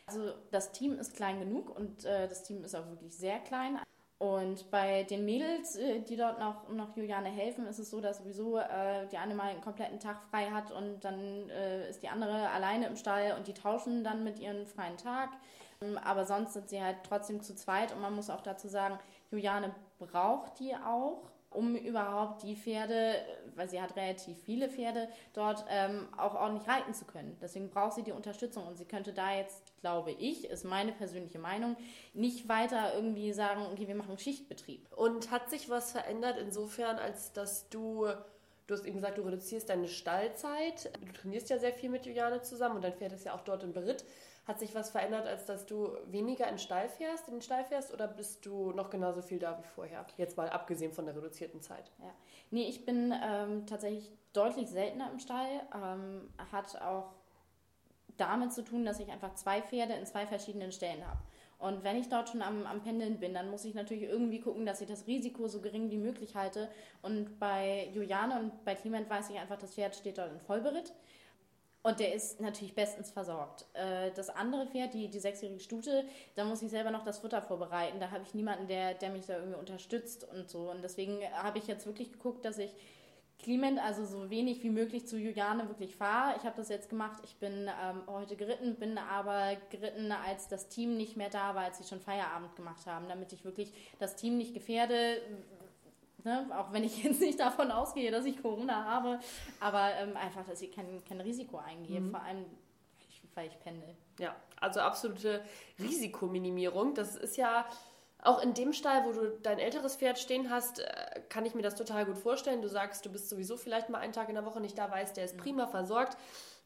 Also 0.07 0.33
das 0.51 0.73
Team 0.73 0.99
ist 0.99 1.15
klein 1.15 1.41
genug 1.41 1.75
und 1.77 2.05
äh, 2.05 2.29
das 2.29 2.43
Team 2.43 2.63
ist 2.65 2.75
auch 2.75 2.87
wirklich 2.89 3.17
sehr 3.17 3.39
klein. 3.41 3.79
Und 4.19 4.71
bei 4.71 5.03
den 5.05 5.25
Mädels, 5.25 5.77
äh, 5.77 6.01
die 6.01 6.17
dort 6.17 6.39
noch, 6.39 6.69
noch 6.69 6.97
Juliane 6.97 7.29
helfen, 7.29 7.67
ist 7.67 7.79
es 7.79 7.91
so, 7.91 8.01
dass 8.01 8.19
sowieso 8.19 8.59
äh, 8.59 9.07
die 9.11 9.19
eine 9.19 9.35
mal 9.35 9.51
einen 9.51 9.61
kompletten 9.61 9.99
Tag 9.99 10.23
frei 10.31 10.47
hat 10.51 10.71
und 10.71 11.05
dann 11.05 11.51
äh, 11.51 11.89
ist 11.89 12.03
die 12.03 12.09
andere 12.09 12.51
alleine 12.51 12.87
im 12.87 12.97
Stall 12.97 13.35
und 13.37 13.49
die 13.49 13.55
tauschen 13.55 14.05
dann 14.05 14.25
mit 14.25 14.39
ihren 14.39 14.67
freien 14.67 14.97
Tag. 14.97 15.31
Ähm, 15.81 15.99
aber 15.99 16.25
sonst 16.25 16.53
sind 16.53 16.69
sie 16.69 16.83
halt 16.83 16.99
trotzdem 17.03 17.43
zu 17.43 17.55
zweit 17.55 17.93
und 17.93 18.01
man 18.01 18.15
muss 18.15 18.31
auch 18.31 18.41
dazu 18.41 18.69
sagen, 18.69 18.99
Juliane 19.31 19.75
braucht 19.99 20.59
die 20.61 20.75
auch 20.75 21.31
um 21.55 21.77
überhaupt 21.77 22.43
die 22.43 22.57
Pferde, 22.57 23.17
weil 23.55 23.69
sie 23.69 23.81
hat 23.81 23.97
relativ 23.97 24.37
viele 24.43 24.69
Pferde, 24.69 25.09
dort 25.33 25.65
ähm, 25.69 26.09
auch 26.17 26.35
ordentlich 26.35 26.69
reiten 26.69 26.95
zu 26.95 27.05
können. 27.05 27.37
Deswegen 27.41 27.71
braucht 27.71 27.95
sie 27.95 28.03
die 28.03 28.13
Unterstützung 28.13 28.67
und 28.67 28.77
sie 28.77 28.85
könnte 28.85 29.13
da 29.13 29.35
jetzt, 29.35 29.63
glaube 29.81 30.13
ich, 30.13 30.51
ist 30.51 30.65
meine 30.65 30.93
persönliche 30.93 31.39
Meinung, 31.39 31.77
nicht 32.13 32.49
weiter 32.49 32.95
irgendwie 32.95 33.33
sagen, 33.33 33.67
okay, 33.73 33.89
wir 33.89 33.95
machen 33.95 34.19
Schichtbetrieb. 34.19 34.87
Und 34.93 35.31
hat 35.31 35.51
sich 35.51 35.71
was 35.71 35.93
verändert 35.93 36.39
insofern, 36.39 36.99
als 36.99 37.33
dass 37.33 37.69
du 37.69 38.09
Du 38.67 38.73
hast 38.73 38.87
eben 38.87 38.97
gesagt, 38.97 39.19
du 39.19 39.23
reduzierst 39.23 39.69
deine 39.69 39.89
Stallzeit. 39.89 40.91
Du 41.05 41.13
trainierst 41.13 41.51
ja 41.51 41.59
sehr 41.59 41.75
viel 41.75 41.91
mit 41.91 42.07
Juliane 42.07 42.41
zusammen 42.41 42.77
und 42.77 42.83
dein 42.83 42.95
Pferd 42.95 43.13
ist 43.13 43.27
ja 43.27 43.35
auch 43.35 43.43
dort 43.43 43.63
im 43.63 43.75
Beritt. 43.75 44.07
Hat 44.47 44.59
sich 44.59 44.75
was 44.75 44.91
verändert, 44.91 45.27
als 45.27 45.47
dass 45.47 45.65
du 45.65 45.97
weniger 46.07 46.47
in, 46.49 46.59
Stall 46.59 46.89
fährst, 46.89 47.29
in 47.29 47.35
den 47.35 47.43
Stall 47.43 47.65
fährst 47.65 47.93
oder 47.93 48.07
bist 48.07 48.45
du 48.45 48.73
noch 48.73 48.91
genauso 48.91 49.23
viel 49.23 49.39
da 49.39 49.59
wie 49.59 49.67
vorher? 49.67 50.07
Jetzt 50.19 50.37
mal 50.37 50.51
abgesehen 50.51 50.93
von 50.93 51.07
der 51.07 51.17
reduzierten 51.17 51.63
Zeit. 51.63 51.91
Ja. 51.99 52.13
Nee, 52.51 52.69
ich 52.69 52.85
bin 52.85 53.15
ähm, 53.25 53.67
tatsächlich 53.67 54.11
deutlich 54.35 54.69
seltener 54.69 55.11
im 55.11 55.19
Stall. 55.19 55.49
Ähm, 55.75 56.29
hat 56.53 56.81
auch 56.83 57.13
damit 58.17 58.53
zu 58.53 58.63
tun, 58.63 58.85
dass 58.85 59.01
ich 59.01 59.11
einfach 59.11 59.35
zwei 59.35 59.63
Pferde 59.63 59.95
in 59.95 60.05
zwei 60.07 60.27
verschiedenen 60.27 60.73
Stellen 60.73 61.07
habe. 61.07 61.21
Und 61.59 61.83
wenn 61.83 61.97
ich 61.97 62.09
dort 62.09 62.29
schon 62.29 62.43
am, 62.43 62.67
am 62.67 62.83
Pendeln 62.83 63.19
bin, 63.21 63.33
dann 63.33 63.51
muss 63.51 63.65
ich 63.65 63.75
natürlich 63.75 64.05
irgendwie 64.05 64.41
gucken, 64.41 64.67
dass 64.67 64.81
ich 64.81 64.89
das 64.89 65.07
Risiko 65.07 65.49
so 65.49 65.61
gering 65.61 65.91
wie 65.91 65.97
möglich 65.97 66.35
halte. 66.37 66.69
Und 67.01 67.39
bei 67.39 67.89
Juliane 67.95 68.39
und 68.39 68.65
bei 68.65 68.75
Clement 68.75 69.09
weiß 69.09 69.31
ich 69.31 69.39
einfach, 69.39 69.57
das 69.57 69.75
Pferd 69.75 69.95
steht 69.95 70.19
dort 70.19 70.33
in 70.33 70.41
Vollberitt. 70.41 70.93
Und 71.85 72.00
der 72.00 72.14
ist 72.14 72.41
natürlich 72.41 72.75
bestens 72.75 73.11
versorgt. 73.11 73.67
Äh, 73.75 74.11
das 74.12 74.31
andere 74.31 74.67
Pferd, 74.67 74.95
die, 74.95 75.09
die 75.09 75.19
sechsjährige 75.21 75.61
Stute, 75.61 76.07
da 76.35 76.45
muss 76.47 76.62
ich 76.62 76.71
selber 76.71 76.91
noch 76.91 77.05
das 77.05 77.19
Futter 77.19 77.43
vorbereiten. 77.43 78.00
Da 78.00 78.11
habe 78.11 78.23
ich 78.23 78.33
niemanden, 78.33 78.67
der, 78.69 78.95
der 78.95 79.11
mich 79.11 79.26
da 79.26 79.37
irgendwie 79.37 79.59
unterstützt 79.59 80.26
und 80.33 80.49
so. 80.49 80.71
Und 80.71 80.83
deswegen 80.83 81.19
habe 81.35 81.59
ich 81.59 81.67
jetzt 81.67 81.85
wirklich 81.85 82.11
geguckt, 82.11 82.47
dass 82.47 82.57
ich 82.57 82.75
Clement, 83.38 83.79
also 83.79 84.07
so 84.07 84.31
wenig 84.31 84.62
wie 84.62 84.71
möglich 84.71 85.07
zu 85.07 85.19
Juliane 85.19 85.69
wirklich 85.69 85.95
fahre. 85.95 86.35
Ich 86.38 86.45
habe 86.45 86.57
das 86.57 86.71
jetzt 86.71 86.88
gemacht. 86.88 87.23
Ich 87.23 87.37
bin 87.37 87.69
ähm, 87.69 88.00
heute 88.07 88.37
geritten, 88.37 88.76
bin 88.76 88.97
aber 88.97 89.55
geritten, 89.69 90.11
als 90.11 90.49
das 90.49 90.71
Team 90.71 90.97
nicht 90.97 91.19
mehr 91.19 91.29
da 91.29 91.55
war, 91.55 91.64
als 91.64 91.76
sie 91.76 91.85
schon 91.85 92.00
Feierabend 92.00 92.57
gemacht 92.57 92.87
haben, 92.87 93.09
damit 93.09 93.35
ich 93.35 93.45
wirklich 93.45 93.75
das 93.99 94.17
Team 94.17 94.38
nicht 94.38 94.55
gefährde. 94.55 95.21
Ne? 96.25 96.47
Auch 96.59 96.73
wenn 96.73 96.85
ich 96.85 97.02
jetzt 97.04 97.21
nicht 97.21 97.38
davon 97.38 97.71
ausgehe, 97.71 98.11
dass 98.11 98.25
ich 98.25 98.40
Corona 98.43 98.85
habe, 98.85 99.21
aber 99.61 99.93
ähm, 99.95 100.16
einfach, 100.16 100.45
dass 100.45 100.61
ich 100.62 100.73
kein, 100.73 101.04
kein 101.04 101.21
Risiko 101.21 101.59
eingehe, 101.59 102.00
mhm. 102.00 102.11
vor 102.11 102.23
allem 102.23 102.45
weil 103.35 103.49
ich 103.49 103.59
pendel. 103.61 103.97
Ja, 104.19 104.35
also 104.61 104.81
absolute 104.81 105.43
Risikominimierung. 105.78 106.95
Das 106.95 107.16
ist 107.16 107.37
ja 107.37 107.66
auch 108.23 108.43
in 108.43 108.54
dem 108.54 108.73
Stall, 108.73 109.04
wo 109.04 109.12
du 109.12 109.38
dein 109.43 109.59
älteres 109.59 109.97
Pferd 109.97 110.19
stehen 110.19 110.50
hast, 110.50 110.81
äh, 110.81 111.21
kann 111.28 111.45
ich 111.45 111.54
mir 111.54 111.62
das 111.62 111.75
total 111.75 112.07
gut 112.07 112.19
vorstellen. 112.19 112.62
Du 112.62 112.69
sagst, 112.69 113.04
du 113.04 113.11
bist 113.11 113.28
sowieso 113.28 113.57
vielleicht 113.57 113.90
mal 113.90 113.99
einen 113.99 114.12
Tag 114.12 114.28
in 114.28 114.35
der 114.35 114.47
Woche 114.47 114.61
nicht 114.61 114.78
da, 114.78 114.90
weißt, 114.90 115.16
der 115.16 115.25
ist 115.25 115.37
prima 115.37 115.66
versorgt. 115.66 116.16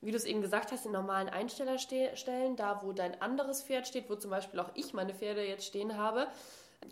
Wie 0.01 0.13
du 0.13 0.17
es 0.17 0.25
eben 0.25 0.41
gesagt 0.41 0.71
hast, 0.71 0.87
in 0.87 0.93
normalen 0.93 1.29
Einstellerstellen, 1.29 2.55
da 2.55 2.83
wo 2.85 2.93
dein 2.93 3.21
anderes 3.21 3.65
Pferd 3.65 3.89
steht, 3.89 4.09
wo 4.09 4.15
zum 4.15 4.31
Beispiel 4.31 4.61
auch 4.61 4.71
ich 4.75 4.95
meine 4.95 5.13
Pferde 5.13 5.45
jetzt 5.45 5.65
stehen 5.65 5.97
habe, 5.97 6.29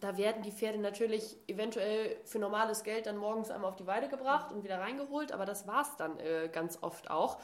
da 0.01 0.17
werden 0.17 0.43
die 0.43 0.53
Pferde 0.53 0.79
natürlich 0.79 1.37
eventuell 1.49 2.17
für 2.25 2.39
normales 2.39 2.83
Geld 2.83 3.07
dann 3.07 3.17
morgens 3.17 3.51
einmal 3.51 3.71
auf 3.71 3.77
die 3.77 3.87
Weide 3.87 4.09
gebracht 4.09 4.53
und 4.53 4.65
wieder 4.65 4.81
reingeholt, 4.81 5.33
aber 5.33 5.45
das 5.45 5.67
war 5.67 5.83
es 5.83 5.97
dann 5.97 6.19
äh, 6.19 6.49
ganz 6.53 6.83
oft 6.83 7.11
auch. 7.11 7.39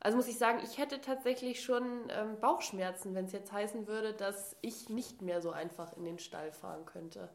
Also 0.00 0.16
muss 0.16 0.28
ich 0.28 0.38
sagen, 0.38 0.60
ich 0.62 0.78
hätte 0.78 1.00
tatsächlich 1.00 1.62
schon 1.62 2.08
ähm, 2.10 2.38
Bauchschmerzen, 2.40 3.14
wenn 3.14 3.24
es 3.24 3.32
jetzt 3.32 3.50
heißen 3.52 3.86
würde, 3.86 4.12
dass 4.12 4.56
ich 4.60 4.88
nicht 4.88 5.22
mehr 5.22 5.40
so 5.40 5.50
einfach 5.50 5.96
in 5.96 6.04
den 6.04 6.18
Stall 6.18 6.52
fahren 6.52 6.84
könnte. 6.84 7.30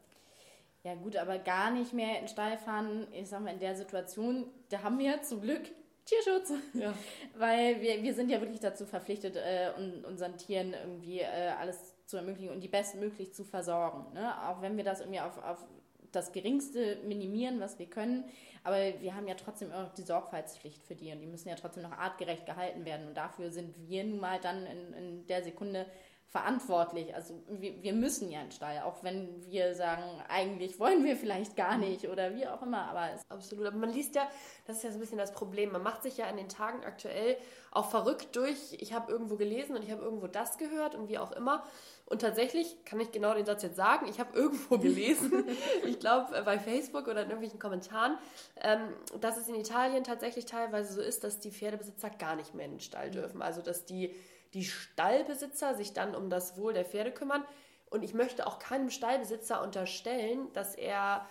Ja 0.84 0.94
gut, 0.94 1.16
aber 1.16 1.38
gar 1.38 1.70
nicht 1.70 1.92
mehr 1.92 2.18
in 2.18 2.24
den 2.24 2.28
Stall 2.28 2.58
fahren, 2.58 3.06
ich 3.12 3.28
sag 3.28 3.40
mal, 3.40 3.52
in 3.52 3.60
der 3.60 3.76
Situation, 3.76 4.46
da 4.68 4.82
haben 4.82 4.98
wir 4.98 5.22
zum 5.22 5.40
Glück 5.40 5.62
Tierschutz. 6.04 6.52
Ja. 6.74 6.94
Weil 7.36 7.80
wir, 7.80 8.02
wir 8.02 8.14
sind 8.14 8.30
ja 8.30 8.40
wirklich 8.40 8.60
dazu 8.60 8.86
verpflichtet, 8.86 9.36
äh, 9.36 9.70
unseren 10.06 10.36
Tieren 10.36 10.74
irgendwie 10.74 11.20
äh, 11.20 11.52
alles 11.58 11.91
zu 12.12 12.18
ermöglichen 12.18 12.52
und 12.52 12.60
die 12.60 12.68
bestmöglich 12.68 13.32
zu 13.32 13.42
versorgen. 13.42 14.12
Ne? 14.12 14.34
Auch 14.46 14.60
wenn 14.60 14.76
wir 14.76 14.84
das 14.84 15.00
irgendwie 15.00 15.20
auf, 15.20 15.42
auf 15.42 15.64
das 16.12 16.30
Geringste 16.32 16.98
minimieren, 17.06 17.58
was 17.58 17.78
wir 17.78 17.86
können. 17.86 18.24
Aber 18.64 18.76
wir 19.00 19.14
haben 19.14 19.26
ja 19.26 19.34
trotzdem 19.34 19.72
auch 19.72 19.88
die 19.94 20.02
Sorgfaltspflicht 20.02 20.82
für 20.84 20.94
die 20.94 21.10
und 21.10 21.20
die 21.20 21.26
müssen 21.26 21.48
ja 21.48 21.54
trotzdem 21.54 21.84
noch 21.84 21.92
artgerecht 21.92 22.44
gehalten 22.44 22.84
werden. 22.84 23.08
Und 23.08 23.16
dafür 23.16 23.50
sind 23.50 23.74
wir 23.88 24.04
nun 24.04 24.20
mal 24.20 24.38
dann 24.40 24.66
in, 24.66 24.92
in 24.92 25.26
der 25.26 25.42
Sekunde 25.42 25.86
verantwortlich. 26.32 27.14
Also 27.14 27.34
wir, 27.48 27.82
wir 27.82 27.92
müssen 27.92 28.30
ja 28.30 28.40
in 28.40 28.46
den 28.46 28.52
Stall, 28.52 28.80
auch 28.80 29.02
wenn 29.02 29.42
wir 29.50 29.74
sagen, 29.74 30.02
eigentlich 30.28 30.78
wollen 30.80 31.04
wir 31.04 31.16
vielleicht 31.16 31.56
gar 31.56 31.76
nicht 31.76 32.08
oder 32.08 32.34
wie 32.34 32.46
auch 32.46 32.62
immer. 32.62 32.88
Aber 32.88 33.08
Absolut. 33.28 33.66
Aber 33.66 33.76
man 33.76 33.92
liest 33.92 34.14
ja, 34.14 34.26
das 34.66 34.78
ist 34.78 34.84
ja 34.84 34.90
so 34.90 34.96
ein 34.96 35.00
bisschen 35.00 35.18
das 35.18 35.32
Problem. 35.32 35.72
Man 35.72 35.82
macht 35.82 36.02
sich 36.02 36.16
ja 36.16 36.26
in 36.28 36.36
den 36.36 36.48
Tagen 36.48 36.84
aktuell 36.84 37.36
auch 37.70 37.90
verrückt 37.90 38.34
durch, 38.36 38.76
ich 38.78 38.92
habe 38.92 39.10
irgendwo 39.10 39.36
gelesen 39.36 39.76
und 39.76 39.82
ich 39.82 39.90
habe 39.90 40.02
irgendwo 40.02 40.26
das 40.26 40.58
gehört 40.58 40.94
und 40.94 41.08
wie 41.08 41.18
auch 41.18 41.32
immer. 41.32 41.64
Und 42.06 42.20
tatsächlich 42.20 42.84
kann 42.84 43.00
ich 43.00 43.10
genau 43.10 43.34
den 43.34 43.46
Satz 43.46 43.62
jetzt 43.62 43.76
sagen. 43.76 44.06
Ich 44.08 44.20
habe 44.20 44.36
irgendwo 44.36 44.78
gelesen, 44.78 45.44
ich 45.86 45.98
glaube 45.98 46.36
äh, 46.36 46.42
bei 46.42 46.58
Facebook 46.58 47.04
oder 47.04 47.22
in 47.22 47.28
irgendwelchen 47.28 47.58
Kommentaren, 47.58 48.18
ähm, 48.60 48.80
dass 49.20 49.38
es 49.38 49.48
in 49.48 49.54
Italien 49.54 50.04
tatsächlich 50.04 50.44
teilweise 50.44 50.92
so 50.92 51.00
ist, 51.00 51.24
dass 51.24 51.40
die 51.40 51.50
Pferdebesitzer 51.50 52.10
gar 52.10 52.36
nicht 52.36 52.54
mehr 52.54 52.66
in 52.66 52.72
den 52.72 52.80
Stall 52.80 53.08
mhm. 53.08 53.12
dürfen. 53.12 53.42
Also 53.42 53.62
dass 53.62 53.84
die, 53.84 54.14
die 54.54 54.64
Stallbesitzer 54.64 55.74
sich 55.74 55.92
dann 55.92 56.14
um 56.14 56.28
das 56.28 56.58
Wohl 56.58 56.74
der 56.74 56.84
Pferde 56.84 57.12
kümmern. 57.12 57.44
Und 57.88 58.02
ich 58.02 58.14
möchte 58.14 58.46
auch 58.46 58.58
keinem 58.58 58.90
Stallbesitzer 58.90 59.62
unterstellen, 59.62 60.52
dass 60.52 60.74
er 60.74 61.26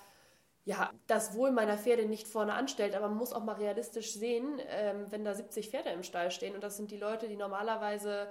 ja, 0.64 0.92
das 1.08 1.34
Wohl 1.34 1.52
meiner 1.52 1.78
Pferde 1.78 2.06
nicht 2.06 2.28
vorne 2.28 2.54
anstellt, 2.54 2.96
aber 2.96 3.08
man 3.08 3.18
muss 3.18 3.34
auch 3.34 3.44
mal 3.44 3.56
realistisch 3.56 4.14
sehen, 4.14 4.62
ähm, 4.68 5.06
wenn 5.10 5.26
da 5.26 5.34
70 5.34 5.70
Pferde 5.70 5.90
im 5.90 6.04
Stall 6.04 6.30
stehen 6.30 6.54
und 6.54 6.64
das 6.64 6.78
sind 6.78 6.92
die 6.92 6.98
Leute, 6.98 7.28
die 7.28 7.36
normalerweise 7.36 8.28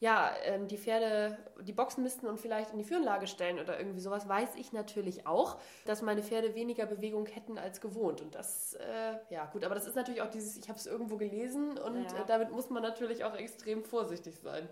ja, 0.00 0.32
ähm, 0.44 0.68
die 0.68 0.78
Pferde 0.78 1.36
die 1.60 1.72
Boxen 1.72 2.04
müssten 2.04 2.26
und 2.26 2.38
vielleicht 2.38 2.72
in 2.72 2.78
die 2.78 2.84
Führenlage 2.84 3.26
stellen 3.26 3.58
oder 3.58 3.78
irgendwie 3.78 4.00
sowas, 4.00 4.28
weiß 4.28 4.54
ich 4.56 4.72
natürlich 4.72 5.26
auch, 5.26 5.58
dass 5.86 6.02
meine 6.02 6.22
Pferde 6.22 6.54
weniger 6.54 6.86
Bewegung 6.86 7.26
hätten 7.26 7.58
als 7.58 7.80
gewohnt. 7.80 8.20
Und 8.20 8.34
das, 8.34 8.74
äh, 8.74 9.34
ja 9.34 9.46
gut, 9.46 9.64
aber 9.64 9.74
das 9.74 9.86
ist 9.86 9.96
natürlich 9.96 10.22
auch 10.22 10.30
dieses, 10.30 10.56
ich 10.56 10.68
habe 10.68 10.78
es 10.78 10.86
irgendwo 10.86 11.16
gelesen 11.16 11.78
und 11.78 12.04
ja. 12.04 12.18
äh, 12.18 12.26
damit 12.26 12.52
muss 12.52 12.70
man 12.70 12.82
natürlich 12.82 13.24
auch 13.24 13.34
extrem 13.34 13.82
vorsichtig 13.82 14.36
sein. 14.42 14.68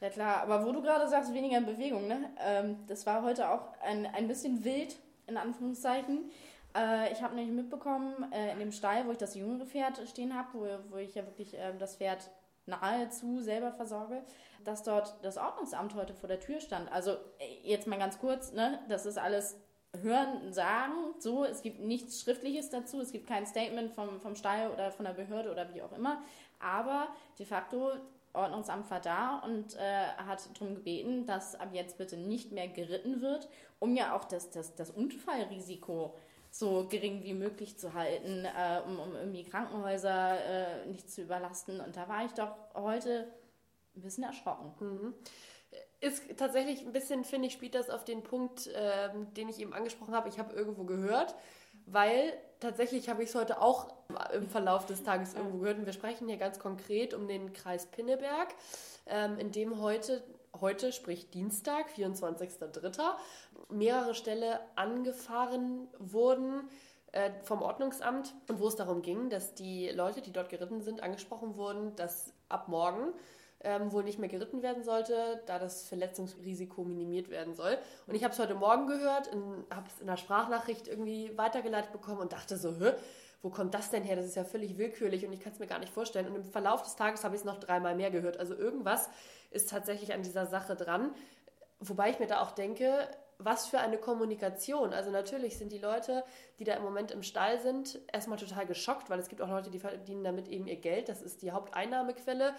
Ja 0.00 0.08
klar, 0.08 0.42
aber 0.42 0.64
wo 0.64 0.72
du 0.72 0.80
gerade 0.80 1.08
sagst, 1.08 1.34
weniger 1.34 1.60
Bewegung, 1.60 2.06
ne? 2.06 2.30
Ähm, 2.38 2.78
das 2.86 3.04
war 3.06 3.22
heute 3.22 3.50
auch 3.50 3.68
ein, 3.82 4.06
ein 4.06 4.28
bisschen 4.28 4.64
wild, 4.64 4.96
in 5.26 5.36
Anführungszeichen. 5.36 6.30
Äh, 6.74 7.12
ich 7.12 7.22
habe 7.22 7.34
nämlich 7.34 7.54
mitbekommen, 7.54 8.32
äh, 8.32 8.52
in 8.52 8.60
dem 8.60 8.72
Stall, 8.72 9.06
wo 9.06 9.10
ich 9.10 9.18
das 9.18 9.34
jüngere 9.34 9.66
Pferd 9.66 10.00
stehen 10.08 10.34
habe, 10.34 10.48
wo, 10.54 10.94
wo 10.94 10.96
ich 10.96 11.14
ja 11.14 11.26
wirklich 11.26 11.54
ähm, 11.58 11.78
das 11.78 11.96
Pferd 11.96 12.30
nahezu 12.66 13.40
selber 13.40 13.72
versorge, 13.72 14.22
dass 14.64 14.82
dort 14.82 15.14
das 15.22 15.36
Ordnungsamt 15.36 15.94
heute 15.94 16.14
vor 16.14 16.28
der 16.28 16.40
Tür 16.40 16.60
stand. 16.60 16.90
Also 16.92 17.16
jetzt 17.62 17.86
mal 17.86 17.98
ganz 17.98 18.18
kurz, 18.18 18.52
ne, 18.52 18.78
das 18.88 19.06
ist 19.06 19.18
alles 19.18 19.56
hören, 20.02 20.52
sagen, 20.52 21.14
so, 21.18 21.44
es 21.44 21.62
gibt 21.62 21.80
nichts 21.80 22.20
Schriftliches 22.20 22.70
dazu, 22.70 23.00
es 23.00 23.10
gibt 23.10 23.26
kein 23.26 23.46
Statement 23.46 23.92
vom, 23.92 24.20
vom 24.20 24.36
Stall 24.36 24.70
oder 24.70 24.92
von 24.92 25.04
der 25.04 25.12
Behörde 25.12 25.50
oder 25.50 25.74
wie 25.74 25.82
auch 25.82 25.92
immer, 25.92 26.22
aber 26.60 27.08
de 27.38 27.46
facto 27.46 27.92
Ordnungsamt 28.32 28.88
war 28.90 29.00
da 29.00 29.38
und 29.38 29.74
äh, 29.74 30.06
hat 30.16 30.48
darum 30.54 30.76
gebeten, 30.76 31.26
dass 31.26 31.56
ab 31.56 31.70
jetzt 31.72 31.98
bitte 31.98 32.16
nicht 32.16 32.52
mehr 32.52 32.68
geritten 32.68 33.20
wird, 33.20 33.48
um 33.80 33.96
ja 33.96 34.14
auch 34.14 34.24
das, 34.24 34.50
das, 34.50 34.76
das 34.76 34.90
Unfallrisiko 34.90 36.14
so 36.50 36.86
gering 36.88 37.22
wie 37.22 37.34
möglich 37.34 37.78
zu 37.78 37.94
halten, 37.94 38.44
äh, 38.44 38.80
um, 38.86 38.98
um 38.98 39.14
irgendwie 39.14 39.44
Krankenhäuser 39.44 40.38
äh, 40.82 40.86
nicht 40.86 41.10
zu 41.10 41.22
überlasten. 41.22 41.80
Und 41.80 41.96
da 41.96 42.08
war 42.08 42.24
ich 42.24 42.32
doch 42.32 42.56
heute 42.74 43.32
ein 43.96 44.02
bisschen 44.02 44.24
erschrocken. 44.24 44.74
Mhm. 44.80 45.14
Ist 46.00 46.36
tatsächlich 46.36 46.80
ein 46.80 46.92
bisschen, 46.92 47.24
finde 47.24 47.48
ich, 47.48 47.52
spielt 47.52 47.74
das 47.74 47.90
auf 47.90 48.04
den 48.04 48.22
Punkt, 48.22 48.66
äh, 48.68 49.10
den 49.36 49.48
ich 49.48 49.60
eben 49.60 49.72
angesprochen 49.72 50.14
habe. 50.14 50.28
Ich 50.28 50.38
habe 50.38 50.54
irgendwo 50.54 50.84
gehört, 50.84 51.34
weil 51.86 52.32
tatsächlich 52.58 53.08
habe 53.08 53.22
ich 53.22 53.28
es 53.28 53.34
heute 53.34 53.60
auch 53.60 53.92
im 54.32 54.48
Verlauf 54.48 54.86
des 54.86 55.04
Tages 55.04 55.34
irgendwo 55.34 55.58
gehört. 55.58 55.78
Und 55.78 55.86
wir 55.86 55.92
sprechen 55.92 56.28
hier 56.28 56.38
ganz 56.38 56.58
konkret 56.58 57.14
um 57.14 57.28
den 57.28 57.52
Kreis 57.52 57.86
Pinneberg, 57.86 58.48
ähm, 59.06 59.38
in 59.38 59.52
dem 59.52 59.80
heute, 59.80 60.22
heute, 60.58 60.92
sprich 60.92 61.30
Dienstag, 61.30 61.90
24.03., 61.96 63.02
mehrere 63.68 64.14
Ställe 64.14 64.60
angefahren 64.76 65.88
wurden 65.98 66.68
äh, 67.12 67.30
vom 67.42 67.62
Ordnungsamt 67.62 68.34
und 68.48 68.60
wo 68.60 68.68
es 68.68 68.76
darum 68.76 69.02
ging, 69.02 69.30
dass 69.30 69.54
die 69.54 69.88
Leute, 69.90 70.22
die 70.22 70.32
dort 70.32 70.48
geritten 70.48 70.80
sind, 70.80 71.02
angesprochen 71.02 71.56
wurden, 71.56 71.96
dass 71.96 72.32
ab 72.48 72.68
morgen 72.68 73.12
ähm, 73.62 73.92
wohl 73.92 74.04
nicht 74.04 74.18
mehr 74.18 74.28
geritten 74.28 74.62
werden 74.62 74.84
sollte, 74.84 75.42
da 75.46 75.58
das 75.58 75.86
Verletzungsrisiko 75.88 76.84
minimiert 76.84 77.28
werden 77.28 77.54
soll. 77.54 77.76
Und 78.06 78.14
ich 78.14 78.24
habe 78.24 78.32
es 78.32 78.38
heute 78.38 78.54
Morgen 78.54 78.86
gehört, 78.86 79.30
habe 79.70 79.86
es 79.86 80.00
in 80.00 80.08
einer 80.08 80.16
Sprachnachricht 80.16 80.88
irgendwie 80.88 81.36
weitergeleitet 81.36 81.92
bekommen 81.92 82.20
und 82.20 82.32
dachte 82.32 82.56
so, 82.56 82.76
Hö, 82.76 82.92
wo 83.42 83.50
kommt 83.50 83.74
das 83.74 83.90
denn 83.90 84.04
her? 84.04 84.16
Das 84.16 84.26
ist 84.26 84.36
ja 84.36 84.44
völlig 84.44 84.76
willkürlich 84.76 85.24
und 85.24 85.32
ich 85.32 85.40
kann 85.40 85.52
es 85.52 85.58
mir 85.58 85.66
gar 85.66 85.78
nicht 85.78 85.92
vorstellen. 85.92 86.26
Und 86.26 86.36
im 86.36 86.44
Verlauf 86.44 86.82
des 86.82 86.96
Tages 86.96 87.24
habe 87.24 87.34
ich 87.34 87.40
es 87.40 87.44
noch 87.44 87.58
dreimal 87.58 87.94
mehr 87.94 88.10
gehört. 88.10 88.38
Also 88.38 88.54
irgendwas 88.54 89.08
ist 89.50 89.70
tatsächlich 89.70 90.12
an 90.12 90.22
dieser 90.22 90.46
Sache 90.46 90.76
dran. 90.76 91.14
Wobei 91.80 92.10
ich 92.10 92.18
mir 92.18 92.26
da 92.26 92.42
auch 92.42 92.50
denke, 92.50 93.08
was 93.38 93.66
für 93.66 93.78
eine 93.78 93.96
Kommunikation. 93.96 94.92
Also 94.92 95.10
natürlich 95.10 95.56
sind 95.56 95.72
die 95.72 95.78
Leute, 95.78 96.24
die 96.58 96.64
da 96.64 96.74
im 96.74 96.82
Moment 96.82 97.10
im 97.10 97.22
Stall 97.22 97.58
sind, 97.58 97.98
erstmal 98.12 98.38
total 98.38 98.66
geschockt, 98.66 99.08
weil 99.08 99.18
es 99.18 99.28
gibt 99.28 99.40
auch 99.40 99.48
Leute, 99.48 99.70
die 99.70 99.78
verdienen 99.78 100.22
damit 100.22 100.48
eben 100.48 100.66
ihr 100.66 100.76
Geld. 100.76 101.08
Das 101.08 101.22
ist 101.22 101.40
die 101.40 101.52
Haupteinnahmequelle. 101.52 102.54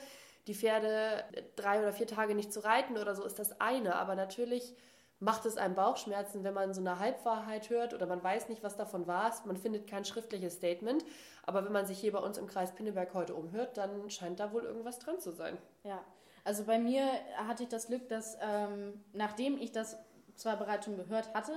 Die 0.47 0.55
Pferde 0.55 1.23
drei 1.55 1.79
oder 1.79 1.93
vier 1.93 2.07
Tage 2.07 2.33
nicht 2.33 2.51
zu 2.51 2.61
reiten 2.61 2.97
oder 2.97 3.13
so 3.13 3.23
ist 3.23 3.37
das 3.37 3.61
eine. 3.61 3.95
Aber 3.95 4.15
natürlich 4.15 4.73
macht 5.21 5.45
es 5.45 5.55
einem 5.55 5.75
Bauchschmerzen, 5.75 6.43
wenn 6.43 6.55
man 6.55 6.73
so 6.73 6.81
eine 6.81 6.99
Halbwahrheit 6.99 7.69
hört 7.69 7.93
oder 7.93 8.07
man 8.07 8.23
weiß 8.23 8.49
nicht, 8.49 8.63
was 8.63 8.75
davon 8.75 9.05
war. 9.05 9.31
Man 9.45 9.55
findet 9.55 9.87
kein 9.87 10.03
schriftliches 10.03 10.55
Statement. 10.55 11.05
Aber 11.43 11.63
wenn 11.63 11.71
man 11.71 11.85
sich 11.85 11.99
hier 11.99 12.11
bei 12.11 12.19
uns 12.19 12.39
im 12.39 12.47
Kreis 12.47 12.73
Pinneberg 12.73 13.13
heute 13.13 13.35
umhört, 13.35 13.77
dann 13.77 14.09
scheint 14.09 14.39
da 14.39 14.51
wohl 14.51 14.63
irgendwas 14.63 14.97
dran 14.97 15.19
zu 15.19 15.31
sein. 15.31 15.59
Ja, 15.83 16.03
also 16.43 16.63
bei 16.63 16.79
mir 16.79 17.05
hatte 17.47 17.63
ich 17.63 17.69
das 17.69 17.87
Glück, 17.87 18.09
dass 18.09 18.35
ähm, 18.41 19.03
nachdem 19.13 19.57
ich 19.59 19.71
das 19.71 19.95
zwar 20.35 20.57
bereits 20.57 20.85
schon 20.85 20.97
gehört 20.97 21.33
hatte, 21.35 21.53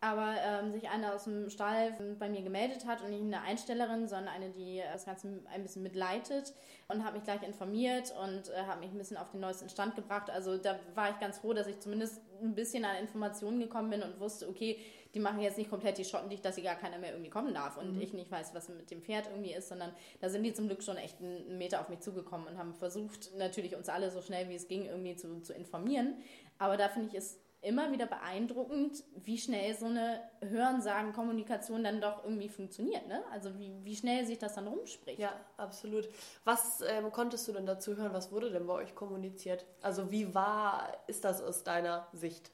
aber 0.00 0.34
ähm, 0.44 0.72
sich 0.72 0.88
einer 0.88 1.14
aus 1.14 1.24
dem 1.24 1.48
Stall 1.48 1.96
bei 2.18 2.28
mir 2.28 2.42
gemeldet 2.42 2.86
hat 2.86 3.02
und 3.02 3.10
nicht 3.10 3.22
eine 3.22 3.40
Einstellerin, 3.42 4.08
sondern 4.08 4.28
eine, 4.28 4.50
die 4.50 4.82
das 4.92 5.06
Ganze 5.06 5.40
ein 5.52 5.62
bisschen 5.62 5.82
mitleitet 5.82 6.52
und 6.88 7.04
hat 7.04 7.14
mich 7.14 7.24
gleich 7.24 7.42
informiert 7.42 8.14
und 8.22 8.50
äh, 8.50 8.64
hat 8.66 8.80
mich 8.80 8.90
ein 8.90 8.98
bisschen 8.98 9.16
auf 9.16 9.30
den 9.30 9.40
neuesten 9.40 9.68
Stand 9.68 9.96
gebracht. 9.96 10.28
Also 10.28 10.58
da 10.58 10.78
war 10.94 11.10
ich 11.10 11.18
ganz 11.18 11.38
froh, 11.38 11.54
dass 11.54 11.66
ich 11.66 11.80
zumindest 11.80 12.20
ein 12.42 12.54
bisschen 12.54 12.84
an 12.84 12.96
Informationen 12.96 13.58
gekommen 13.58 13.88
bin 13.88 14.02
und 14.02 14.20
wusste, 14.20 14.48
okay, 14.48 14.78
die 15.14 15.20
machen 15.20 15.40
jetzt 15.40 15.56
nicht 15.56 15.70
komplett 15.70 15.96
die 15.96 16.04
Schotten 16.04 16.28
dicht, 16.28 16.44
dass 16.44 16.56
sie 16.56 16.62
gar 16.62 16.74
keiner 16.74 16.98
mehr 16.98 17.12
irgendwie 17.12 17.30
kommen 17.30 17.54
darf 17.54 17.78
und 17.78 17.94
mhm. 17.94 18.02
ich 18.02 18.12
nicht 18.12 18.30
weiß, 18.30 18.54
was 18.54 18.68
mit 18.68 18.90
dem 18.90 19.00
Pferd 19.00 19.28
irgendwie 19.28 19.54
ist, 19.54 19.68
sondern 19.68 19.92
da 20.20 20.28
sind 20.28 20.42
die 20.42 20.52
zum 20.52 20.66
Glück 20.66 20.82
schon 20.82 20.98
echt 20.98 21.20
einen 21.22 21.56
Meter 21.56 21.80
auf 21.80 21.88
mich 21.88 22.00
zugekommen 22.00 22.46
und 22.46 22.58
haben 22.58 22.74
versucht, 22.74 23.34
natürlich 23.38 23.74
uns 23.74 23.88
alle 23.88 24.10
so 24.10 24.20
schnell 24.20 24.50
wie 24.50 24.56
es 24.56 24.68
ging 24.68 24.84
irgendwie 24.84 25.16
zu, 25.16 25.40
zu 25.40 25.54
informieren. 25.54 26.16
Aber 26.58 26.76
da 26.76 26.90
finde 26.90 27.08
ich 27.08 27.14
es 27.14 27.40
immer 27.66 27.90
wieder 27.90 28.06
beeindruckend, 28.06 29.02
wie 29.16 29.38
schnell 29.38 29.74
so 29.74 29.86
eine 29.86 30.20
Hörensagen-Kommunikation 30.40 31.82
dann 31.82 32.00
doch 32.00 32.22
irgendwie 32.22 32.48
funktioniert. 32.48 33.08
Ne? 33.08 33.24
Also 33.32 33.58
wie, 33.58 33.72
wie 33.82 33.96
schnell 33.96 34.24
sich 34.24 34.38
das 34.38 34.54
dann 34.54 34.68
rumspricht. 34.68 35.18
Ja, 35.18 35.32
absolut. 35.56 36.08
Was 36.44 36.80
ähm, 36.88 37.10
konntest 37.10 37.48
du 37.48 37.52
denn 37.52 37.66
dazu 37.66 37.96
hören? 37.96 38.12
Was 38.12 38.30
wurde 38.30 38.52
denn 38.52 38.66
bei 38.68 38.74
euch 38.74 38.94
kommuniziert? 38.94 39.66
Also 39.82 40.12
wie 40.12 40.32
wahr 40.32 40.96
ist 41.08 41.24
das 41.24 41.42
aus 41.42 41.64
deiner 41.64 42.06
Sicht? 42.12 42.52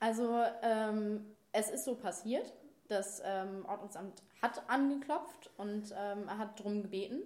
Also 0.00 0.42
ähm, 0.62 1.36
es 1.52 1.70
ist 1.70 1.84
so 1.84 1.94
passiert. 1.94 2.52
Das 2.88 3.20
ähm, 3.24 3.66
Ordnungsamt 3.68 4.22
hat 4.40 4.62
angeklopft 4.68 5.50
und 5.58 5.94
ähm, 5.94 6.38
hat 6.38 6.58
darum 6.58 6.82
gebeten. 6.82 7.22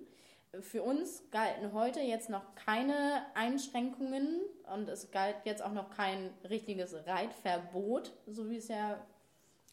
Für 0.59 0.83
uns 0.83 1.23
galten 1.31 1.73
heute 1.73 2.01
jetzt 2.01 2.29
noch 2.29 2.57
keine 2.57 3.25
Einschränkungen 3.35 4.41
und 4.75 4.89
es 4.89 5.13
galt 5.13 5.37
jetzt 5.45 5.63
auch 5.63 5.73
noch 5.73 5.91
kein 5.91 6.31
richtiges 6.49 6.95
Reitverbot, 7.07 8.13
so 8.27 8.51
wie 8.51 8.57
es 8.57 8.67
ja 8.67 8.99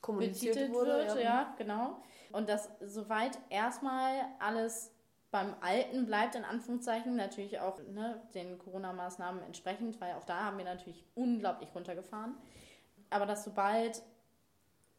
kommuniziert 0.01 0.71
wurde. 0.71 0.97
Wird, 0.97 1.15
ja. 1.15 1.21
ja, 1.21 1.55
genau. 1.57 2.01
Und 2.31 2.47
dass 2.47 2.69
soweit 2.81 3.39
erstmal 3.49 4.25
alles 4.39 4.93
beim 5.31 5.55
Alten 5.61 6.05
bleibt, 6.05 6.35
in 6.35 6.45
Anführungszeichen, 6.45 7.15
natürlich 7.15 7.59
auch 7.59 7.79
ne, 7.79 8.21
den 8.33 8.57
Corona-Maßnahmen 8.59 9.41
entsprechend, 9.43 9.99
weil 9.99 10.13
auch 10.13 10.25
da 10.25 10.45
haben 10.45 10.57
wir 10.57 10.65
natürlich 10.65 11.03
unglaublich 11.15 11.73
runtergefahren. 11.73 12.35
Aber 13.09 13.25
dass 13.25 13.43
sobald 13.43 14.03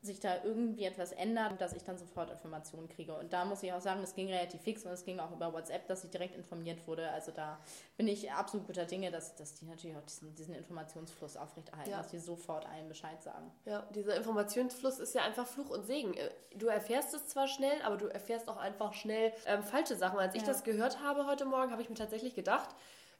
sich 0.00 0.20
da 0.20 0.44
irgendwie 0.44 0.84
etwas 0.84 1.10
ändert, 1.12 1.60
dass 1.60 1.72
ich 1.72 1.82
dann 1.82 1.98
sofort 1.98 2.30
Informationen 2.30 2.88
kriege. 2.88 3.14
Und 3.14 3.32
da 3.32 3.44
muss 3.44 3.62
ich 3.64 3.72
auch 3.72 3.80
sagen, 3.80 4.00
das 4.00 4.14
ging 4.14 4.28
relativ 4.28 4.60
fix 4.62 4.84
und 4.84 4.92
es 4.92 5.04
ging 5.04 5.18
auch 5.18 5.32
über 5.32 5.52
WhatsApp, 5.52 5.88
dass 5.88 6.04
ich 6.04 6.10
direkt 6.10 6.36
informiert 6.36 6.86
wurde. 6.86 7.10
Also 7.10 7.32
da 7.32 7.58
bin 7.96 8.06
ich 8.06 8.30
absolut 8.30 8.66
guter 8.68 8.84
Dinge, 8.84 9.10
dass, 9.10 9.34
dass 9.34 9.54
die 9.54 9.64
natürlich 9.64 9.96
auch 9.96 10.04
diesen, 10.04 10.34
diesen 10.36 10.54
Informationsfluss 10.54 11.36
aufrechterhalten, 11.36 11.90
ja. 11.90 11.98
dass 11.98 12.08
die 12.08 12.18
sofort 12.18 12.64
allen 12.66 12.88
Bescheid 12.88 13.20
sagen. 13.22 13.50
Ja, 13.64 13.82
dieser 13.94 14.16
Informationsfluss 14.16 15.00
ist 15.00 15.14
ja 15.16 15.22
einfach 15.22 15.46
Fluch 15.46 15.70
und 15.70 15.84
Segen. 15.84 16.14
Du 16.54 16.68
erfährst 16.68 17.12
es 17.14 17.26
zwar 17.26 17.48
schnell, 17.48 17.82
aber 17.82 17.96
du 17.96 18.06
erfährst 18.06 18.48
auch 18.48 18.56
einfach 18.56 18.94
schnell 18.94 19.32
ähm, 19.46 19.64
falsche 19.64 19.96
Sachen. 19.96 20.18
Als 20.20 20.36
ich 20.36 20.42
ja. 20.42 20.48
das 20.48 20.62
gehört 20.62 21.02
habe 21.02 21.26
heute 21.26 21.44
Morgen, 21.44 21.72
habe 21.72 21.82
ich 21.82 21.88
mir 21.88 21.96
tatsächlich 21.96 22.36
gedacht, 22.36 22.68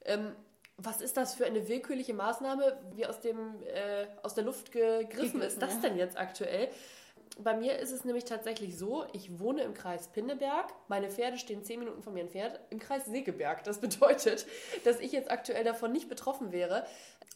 ähm, 0.04 0.36
was 0.78 1.00
ist 1.00 1.16
das 1.16 1.34
für 1.34 1.44
eine 1.44 1.68
willkürliche 1.68 2.14
Maßnahme, 2.14 2.78
wie 2.94 3.04
aus, 3.04 3.20
dem, 3.20 3.62
äh, 3.64 4.06
aus 4.22 4.34
der 4.34 4.44
Luft 4.44 4.70
gegriffen 4.70 5.42
ist 5.42 5.60
das 5.60 5.80
denn 5.80 5.96
jetzt 5.96 6.16
aktuell? 6.16 6.68
Bei 7.40 7.54
mir 7.54 7.78
ist 7.78 7.92
es 7.92 8.04
nämlich 8.04 8.24
tatsächlich 8.24 8.78
so, 8.78 9.04
ich 9.12 9.38
wohne 9.38 9.62
im 9.62 9.74
Kreis 9.74 10.08
Pinneberg, 10.08 10.72
meine 10.86 11.10
Pferde 11.10 11.36
stehen 11.36 11.62
zehn 11.64 11.80
Minuten 11.80 12.02
von 12.02 12.14
mir 12.14 12.20
entfernt, 12.20 12.58
im 12.70 12.78
Kreis 12.78 13.06
Segeberg. 13.06 13.64
Das 13.64 13.80
bedeutet, 13.80 14.46
dass 14.84 15.00
ich 15.00 15.12
jetzt 15.12 15.30
aktuell 15.30 15.64
davon 15.64 15.92
nicht 15.92 16.08
betroffen 16.08 16.52
wäre. 16.52 16.86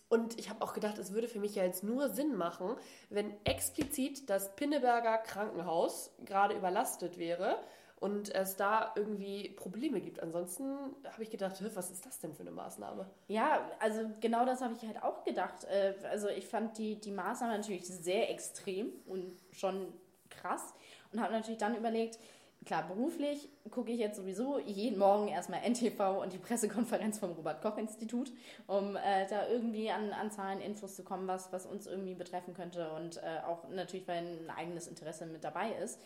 Und 0.09 0.39
ich 0.39 0.49
habe 0.51 0.63
auch 0.63 0.73
gedacht, 0.73 0.99
es 0.99 1.13
würde 1.13 1.29
für 1.29 1.41
mich 1.41 1.55
ja 1.55 1.65
jetzt 1.65 1.83
nur 1.83 2.11
Sinn 2.11 2.37
machen, 2.37 2.77
wenn 3.11 3.35
explizit 3.45 4.29
das 4.31 4.55
Pinneberger 4.57 5.19
Krankenhaus 5.19 6.11
gerade 6.25 6.55
überlastet 6.55 7.19
wäre 7.19 7.59
und 8.03 8.35
es 8.35 8.57
da 8.57 8.93
irgendwie 8.97 9.51
Probleme 9.51 10.01
gibt. 10.01 10.21
Ansonsten 10.21 10.65
habe 11.05 11.23
ich 11.23 11.31
gedacht, 11.31 11.63
was 11.77 11.91
ist 11.93 12.05
das 12.05 12.19
denn 12.19 12.35
für 12.35 12.43
eine 12.43 12.51
Maßnahme? 12.51 13.07
Ja, 13.29 13.71
also 13.79 14.11
genau 14.21 14.45
das 14.45 14.61
habe 14.61 14.75
ich 14.75 14.83
halt 14.85 15.01
auch 15.05 15.23
gedacht. 15.23 15.65
Äh, 15.65 15.95
also 16.11 16.29
ich 16.29 16.49
fand 16.49 16.79
die, 16.79 16.97
die 16.97 17.13
Maßnahme 17.13 17.57
natürlich 17.57 17.87
sehr 17.87 18.29
extrem 18.29 18.89
und 19.07 19.33
schon 19.53 19.93
krass 20.31 20.75
und 21.13 21.21
habe 21.21 21.33
natürlich 21.33 21.59
dann 21.59 21.77
überlegt, 21.77 22.19
klar, 22.65 22.87
beruflich 22.87 23.49
gucke 23.71 23.91
ich 23.91 23.99
jetzt 23.99 24.17
sowieso 24.17 24.59
jeden 24.59 24.99
Morgen 24.99 25.29
erstmal 25.29 25.61
NTV 25.69 26.23
und 26.23 26.33
die 26.33 26.39
Pressekonferenz 26.39 27.19
vom 27.19 27.33
Robert-Koch-Institut, 27.33 28.33
um 28.67 28.97
äh, 28.97 29.27
da 29.29 29.49
irgendwie 29.49 29.91
an, 29.91 30.13
an 30.13 30.31
Zahlen, 30.31 30.61
Infos 30.61 30.95
zu 30.95 31.05
kommen, 31.05 31.27
was, 31.27 31.53
was 31.53 31.67
uns 31.67 31.87
irgendwie 31.87 32.15
betreffen 32.15 32.55
könnte 32.55 32.93
und 32.93 33.19
äh, 33.19 33.41
auch 33.47 33.69
natürlich, 33.71 34.07
weil 34.07 34.19
ein 34.19 34.51
eigenes 34.51 34.87
Interesse 34.87 35.27
mit 35.27 35.45
dabei 35.45 35.73
ist. 35.83 36.01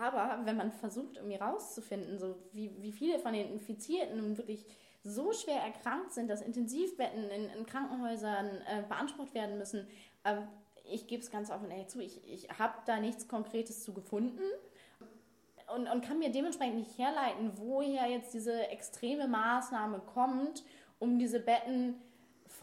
Aber 0.00 0.40
wenn 0.44 0.56
man 0.56 0.72
versucht, 0.72 1.16
irgendwie 1.16 1.36
rauszufinden, 1.36 2.18
so 2.18 2.36
wie, 2.52 2.70
wie 2.80 2.92
viele 2.92 3.18
von 3.18 3.32
den 3.32 3.50
Infizierten 3.50 4.18
nun 4.18 4.36
wirklich 4.38 4.64
so 5.02 5.32
schwer 5.32 5.62
erkrankt 5.62 6.12
sind, 6.12 6.28
dass 6.28 6.42
Intensivbetten 6.42 7.30
in, 7.30 7.50
in 7.50 7.66
Krankenhäusern 7.66 8.46
äh, 8.66 8.82
beansprucht 8.88 9.34
werden 9.34 9.58
müssen, 9.58 9.86
äh, 10.24 10.36
ich 10.90 11.06
gebe 11.06 11.22
es 11.22 11.30
ganz 11.30 11.50
offen 11.50 11.70
ehrlich 11.70 11.88
zu, 11.88 12.00
ich, 12.00 12.26
ich 12.26 12.48
habe 12.58 12.74
da 12.86 12.98
nichts 12.98 13.28
Konkretes 13.28 13.82
zu 13.82 13.92
gefunden 13.92 14.42
und, 15.74 15.88
und 15.88 16.02
kann 16.02 16.18
mir 16.18 16.30
dementsprechend 16.30 16.76
nicht 16.76 16.98
herleiten, 16.98 17.52
woher 17.56 18.06
jetzt 18.06 18.34
diese 18.34 18.68
extreme 18.68 19.28
Maßnahme 19.28 20.00
kommt, 20.00 20.64
um 20.98 21.18
diese 21.18 21.40
Betten 21.40 21.96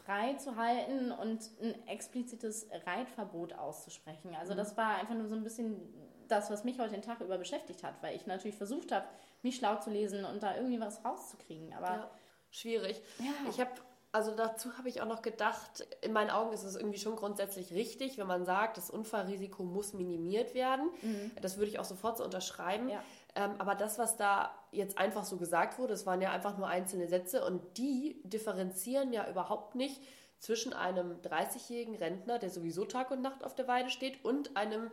frei 0.05 0.33
zu 0.35 0.55
halten 0.55 1.11
und 1.11 1.49
ein 1.61 1.87
explizites 1.87 2.67
Reitverbot 2.85 3.53
auszusprechen. 3.53 4.35
Also 4.39 4.53
das 4.53 4.77
war 4.77 4.95
einfach 4.97 5.15
nur 5.15 5.27
so 5.27 5.35
ein 5.35 5.43
bisschen 5.43 5.93
das, 6.27 6.49
was 6.49 6.63
mich 6.63 6.79
heute 6.79 6.93
den 6.93 7.01
Tag 7.01 7.21
über 7.21 7.37
beschäftigt 7.37 7.83
hat, 7.83 8.01
weil 8.01 8.15
ich 8.15 8.25
natürlich 8.25 8.57
versucht 8.57 8.91
habe, 8.91 9.05
mich 9.41 9.57
schlau 9.57 9.75
zu 9.77 9.89
lesen 9.89 10.25
und 10.25 10.41
da 10.41 10.55
irgendwie 10.55 10.79
was 10.79 11.03
rauszukriegen. 11.05 11.73
Aber 11.73 11.87
ja, 11.87 12.11
schwierig. 12.49 13.01
Ja. 13.19 13.49
Ich 13.49 13.59
habe 13.59 13.71
also 14.15 14.31
dazu 14.31 14.77
habe 14.77 14.87
ich 14.87 15.01
auch 15.01 15.07
noch 15.07 15.21
gedacht, 15.21 15.85
in 15.99 16.13
meinen 16.13 16.29
Augen 16.29 16.53
ist 16.53 16.63
es 16.63 16.77
irgendwie 16.77 16.99
schon 16.99 17.17
grundsätzlich 17.17 17.73
richtig, 17.73 18.17
wenn 18.17 18.27
man 18.27 18.45
sagt, 18.45 18.77
das 18.77 18.89
Unfallrisiko 18.89 19.63
muss 19.63 19.91
minimiert 19.91 20.53
werden. 20.53 20.89
Mhm. 21.01 21.31
Das 21.41 21.57
würde 21.57 21.69
ich 21.69 21.79
auch 21.79 21.85
sofort 21.85 22.17
so 22.17 22.23
unterschreiben. 22.23 22.87
Ja. 22.87 23.03
Ähm, 23.35 23.55
aber 23.57 23.75
das, 23.75 23.99
was 23.99 24.15
da 24.15 24.57
jetzt 24.71 24.97
einfach 24.97 25.25
so 25.25 25.35
gesagt 25.35 25.79
wurde, 25.79 25.91
das 25.91 26.05
waren 26.05 26.21
ja 26.21 26.31
einfach 26.31 26.57
nur 26.57 26.69
einzelne 26.69 27.09
Sätze 27.09 27.43
und 27.43 27.77
die 27.77 28.21
differenzieren 28.23 29.11
ja 29.11 29.29
überhaupt 29.29 29.75
nicht 29.75 30.01
zwischen 30.39 30.71
einem 30.71 31.19
30-jährigen 31.21 31.95
Rentner, 31.95 32.39
der 32.39 32.51
sowieso 32.51 32.85
Tag 32.85 33.11
und 33.11 33.21
Nacht 33.21 33.43
auf 33.43 33.53
der 33.53 33.67
Weide 33.67 33.89
steht, 33.89 34.23
und 34.23 34.55
einem 34.55 34.91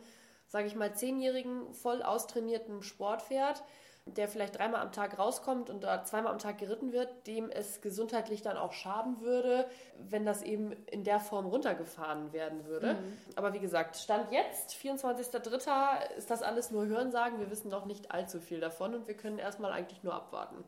sage 0.48 0.66
ich 0.66 0.74
mal, 0.74 0.94
zehnjährigen, 0.94 1.72
voll 1.74 2.02
austrainierten 2.02 2.82
Sportpferd, 2.82 3.62
der 4.06 4.28
vielleicht 4.28 4.58
dreimal 4.58 4.80
am 4.80 4.92
Tag 4.92 5.18
rauskommt 5.18 5.70
und 5.70 5.84
da 5.84 6.04
zweimal 6.04 6.32
am 6.32 6.38
Tag 6.38 6.58
geritten 6.58 6.92
wird, 6.92 7.26
dem 7.26 7.50
es 7.50 7.80
gesundheitlich 7.80 8.42
dann 8.42 8.56
auch 8.56 8.72
schaden 8.72 9.20
würde, 9.20 9.66
wenn 9.98 10.26
das 10.26 10.42
eben 10.42 10.72
in 10.86 11.04
der 11.04 11.20
Form 11.20 11.46
runtergefahren 11.46 12.32
werden 12.32 12.66
würde. 12.66 12.94
Mhm. 12.94 13.18
Aber 13.36 13.52
wie 13.52 13.60
gesagt, 13.60 13.96
Stand 13.96 14.32
jetzt, 14.32 14.74
24.03., 14.74 16.16
ist 16.16 16.30
das 16.30 16.42
alles 16.42 16.70
nur 16.70 16.86
Hörensagen. 16.86 17.38
Wir 17.38 17.50
wissen 17.50 17.70
noch 17.70 17.86
nicht 17.86 18.10
allzu 18.10 18.40
viel 18.40 18.60
davon 18.60 18.94
und 18.94 19.06
wir 19.06 19.16
können 19.16 19.38
erstmal 19.38 19.72
eigentlich 19.72 20.02
nur 20.02 20.14
abwarten. 20.14 20.64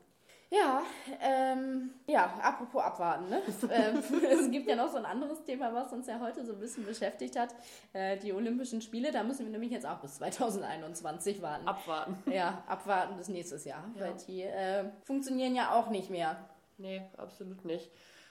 Ja, 0.55 0.83
ähm, 1.21 1.95
ja, 2.07 2.27
apropos 2.41 2.83
abwarten. 2.83 3.29
Ne? 3.29 3.43
ähm, 3.71 4.03
es 4.31 4.51
gibt 4.51 4.69
ja 4.69 4.77
noch 4.77 4.91
so 4.91 4.99
ein 4.99 5.05
anderes 5.05 5.43
Thema, 5.45 5.75
was 5.75 5.93
uns 5.93 6.07
ja 6.07 6.21
heute 6.21 6.45
so 6.45 6.53
ein 6.53 6.61
bisschen 6.61 6.85
beschäftigt 6.85 7.39
hat. 7.39 7.55
Äh, 7.93 8.19
die 8.19 8.33
Olympischen 8.33 8.81
Spiele, 8.81 9.11
da 9.11 9.25
müssen 9.25 9.47
wir 9.47 9.53
nämlich 9.53 9.73
jetzt 9.73 9.87
auch 9.87 9.99
bis 9.99 10.17
2021 10.17 11.43
warten. 11.43 11.67
Abwarten. 11.67 12.23
Ja, 12.35 12.65
abwarten 12.67 13.17
bis 13.17 13.29
nächstes 13.29 13.65
Jahr, 13.65 13.85
ja. 13.95 14.01
weil 14.01 14.15
die 14.27 14.43
äh, 14.43 14.85
funktionieren 15.05 15.55
ja 15.55 15.73
auch 15.73 15.89
nicht 15.91 16.11
mehr. 16.11 16.49
Nee, 16.79 17.03
absolut 17.17 17.65
nicht. 17.65 17.91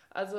Also 0.09 0.37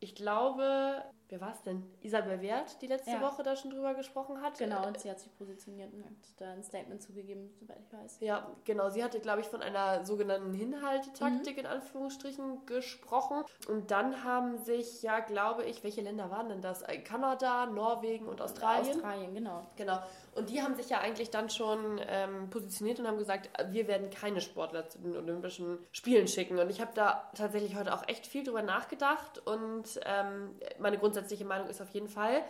ich 0.00 0.14
glaube, 0.14 1.02
wer 1.28 1.40
war 1.40 1.52
es 1.52 1.62
denn? 1.62 1.82
Isabel 2.00 2.40
Wert, 2.40 2.80
die 2.82 2.86
letzte 2.86 3.12
ja. 3.12 3.20
Woche 3.20 3.42
da 3.42 3.56
schon 3.56 3.70
drüber 3.70 3.94
gesprochen 3.94 4.40
hat. 4.40 4.58
Genau, 4.58 4.86
und 4.86 4.98
sie 4.98 5.10
hat 5.10 5.20
sich 5.20 5.34
positioniert 5.36 5.92
und 5.92 6.04
hat 6.04 6.12
da 6.38 6.52
ein 6.52 6.62
Statement 6.62 7.02
zugegeben, 7.02 7.50
soweit 7.60 7.80
ich 7.80 7.92
weiß. 7.92 8.18
Ja, 8.20 8.50
genau. 8.64 8.90
Sie 8.90 9.02
hatte, 9.04 9.20
glaube 9.20 9.40
ich, 9.40 9.46
von 9.46 9.62
einer 9.62 10.04
sogenannten 10.04 10.54
Hinhaltetaktik 10.54 11.56
mhm. 11.56 11.60
in 11.60 11.66
Anführungsstrichen 11.66 12.66
gesprochen. 12.66 13.44
Und 13.68 13.90
dann 13.90 14.24
haben 14.24 14.58
sich, 14.58 15.02
ja, 15.02 15.20
glaube 15.20 15.64
ich, 15.64 15.84
welche 15.84 16.00
Länder 16.00 16.30
waren 16.30 16.48
denn 16.48 16.60
das? 16.60 16.84
Kanada, 17.04 17.66
Norwegen 17.66 18.26
und 18.26 18.40
Australien. 18.40 18.96
Australien, 18.96 19.34
genau. 19.34 19.66
Genau. 19.76 19.98
Und 20.38 20.50
die 20.50 20.62
haben 20.62 20.76
sich 20.76 20.88
ja 20.88 21.00
eigentlich 21.00 21.30
dann 21.30 21.50
schon 21.50 22.00
ähm, 22.06 22.48
positioniert 22.48 23.00
und 23.00 23.08
haben 23.08 23.18
gesagt, 23.18 23.50
wir 23.70 23.88
werden 23.88 24.08
keine 24.10 24.40
Sportler 24.40 24.88
zu 24.88 24.98
den 24.98 25.16
Olympischen 25.16 25.78
Spielen 25.90 26.28
schicken. 26.28 26.58
Und 26.58 26.70
ich 26.70 26.80
habe 26.80 26.92
da 26.94 27.28
tatsächlich 27.34 27.74
heute 27.74 27.92
auch 27.92 28.06
echt 28.06 28.26
viel 28.26 28.44
drüber 28.44 28.62
nachgedacht. 28.62 29.44
Und 29.44 30.00
ähm, 30.04 30.54
meine 30.78 30.98
grundsätzliche 30.98 31.44
Meinung 31.44 31.68
ist 31.68 31.80
auf 31.82 31.90
jeden 31.90 32.08
Fall, 32.08 32.42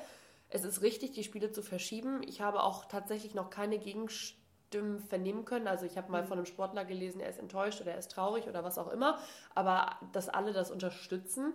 es 0.50 0.64
ist 0.64 0.82
richtig, 0.82 1.12
die 1.12 1.24
Spiele 1.24 1.50
zu 1.50 1.62
verschieben. 1.62 2.20
Ich 2.26 2.40
habe 2.40 2.62
auch 2.62 2.84
tatsächlich 2.84 3.34
noch 3.34 3.50
keine 3.50 3.78
Gegenstimmen 3.78 5.00
vernehmen 5.00 5.44
können. 5.44 5.66
Also 5.66 5.86
ich 5.86 5.96
habe 5.96 6.12
mal 6.12 6.22
mhm. 6.22 6.26
von 6.26 6.38
einem 6.38 6.46
Sportler 6.46 6.84
gelesen, 6.84 7.20
er 7.20 7.30
ist 7.30 7.38
enttäuscht 7.38 7.80
oder 7.80 7.92
er 7.92 7.98
ist 7.98 8.10
traurig 8.10 8.46
oder 8.46 8.64
was 8.64 8.78
auch 8.78 8.90
immer. 8.90 9.18
Aber 9.54 9.96
dass 10.12 10.28
alle 10.28 10.52
das 10.52 10.70
unterstützen. 10.70 11.54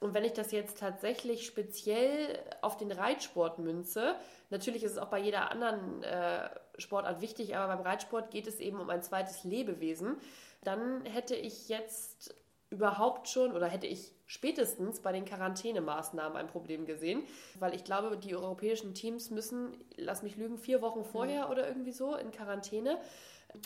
Und 0.00 0.14
wenn 0.14 0.24
ich 0.24 0.32
das 0.32 0.50
jetzt 0.50 0.78
tatsächlich 0.78 1.46
speziell 1.46 2.38
auf 2.62 2.78
den 2.78 2.90
Reitsport 2.90 3.58
münze, 3.58 4.16
natürlich 4.48 4.82
ist 4.82 4.92
es 4.92 4.98
auch 4.98 5.08
bei 5.08 5.18
jeder 5.18 5.50
anderen 5.50 6.02
äh, 6.02 6.48
Sportart 6.78 7.20
wichtig, 7.20 7.54
aber 7.54 7.74
beim 7.74 7.84
Reitsport 7.84 8.30
geht 8.30 8.46
es 8.46 8.60
eben 8.60 8.80
um 8.80 8.88
ein 8.88 9.02
zweites 9.02 9.44
Lebewesen, 9.44 10.16
dann 10.64 11.04
hätte 11.04 11.36
ich 11.36 11.68
jetzt 11.68 12.34
überhaupt 12.70 13.28
schon 13.28 13.52
oder 13.52 13.66
hätte 13.66 13.86
ich 13.86 14.12
spätestens 14.26 15.00
bei 15.00 15.12
den 15.12 15.24
Quarantänemaßnahmen 15.24 16.36
ein 16.36 16.46
Problem 16.46 16.86
gesehen, 16.86 17.24
weil 17.58 17.74
ich 17.74 17.84
glaube, 17.84 18.16
die 18.16 18.34
europäischen 18.34 18.94
Teams 18.94 19.30
müssen, 19.30 19.76
lass 19.96 20.22
mich 20.22 20.36
lügen, 20.36 20.56
vier 20.56 20.80
Wochen 20.80 21.04
vorher 21.04 21.46
mhm. 21.46 21.50
oder 21.50 21.68
irgendwie 21.68 21.92
so 21.92 22.14
in 22.14 22.30
Quarantäne. 22.30 22.98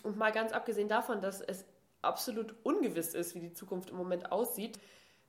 Und 0.02 0.16
mal 0.16 0.32
ganz 0.32 0.52
abgesehen 0.52 0.88
davon, 0.88 1.20
dass 1.20 1.42
es 1.42 1.66
absolut 2.00 2.54
ungewiss 2.62 3.14
ist, 3.14 3.34
wie 3.34 3.40
die 3.40 3.52
Zukunft 3.52 3.90
im 3.90 3.96
Moment 3.96 4.32
aussieht, 4.32 4.78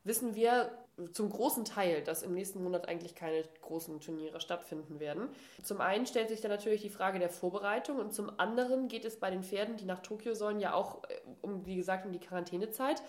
wissen 0.06 0.36
wir 0.36 0.72
zum 1.12 1.30
großen 1.30 1.66
Teil, 1.66 2.02
dass 2.04 2.24
im 2.24 2.34
nächsten 2.34 2.64
Monat 2.64 2.88
eigentlich 2.88 3.16
keine 3.16 3.44
großen 3.62 4.00
Turniere 4.00 4.40
stattfinden 4.40 5.00
werden. 5.00 5.28
Zum 5.62 5.82
einen 5.82 6.06
stellt 6.06 6.30
sich 6.30 6.42
da 6.42 6.48
natürlich 6.48 6.82
die 6.82 6.90
Frage 6.90 7.20
der 7.20 7.30
Vorbereitung 7.30 7.98
und 7.98 8.14
zum 8.14 8.32
anderen 8.40 8.88
geht 8.88 9.04
es 9.04 9.20
bei 9.20 9.30
den 9.30 9.44
Pferden, 9.44 9.76
die 9.76 9.86
nach 9.86 10.00
Tokio 10.00 10.34
sollen, 10.34 10.60
ja 10.60 10.74
auch 10.74 11.04
äh, 11.04 11.22
um, 11.42 11.66
wie 11.66 11.76
gesagt, 11.76 12.06
um 12.06 12.14
die 12.14 12.20
Quarantänezeit. 12.20 13.02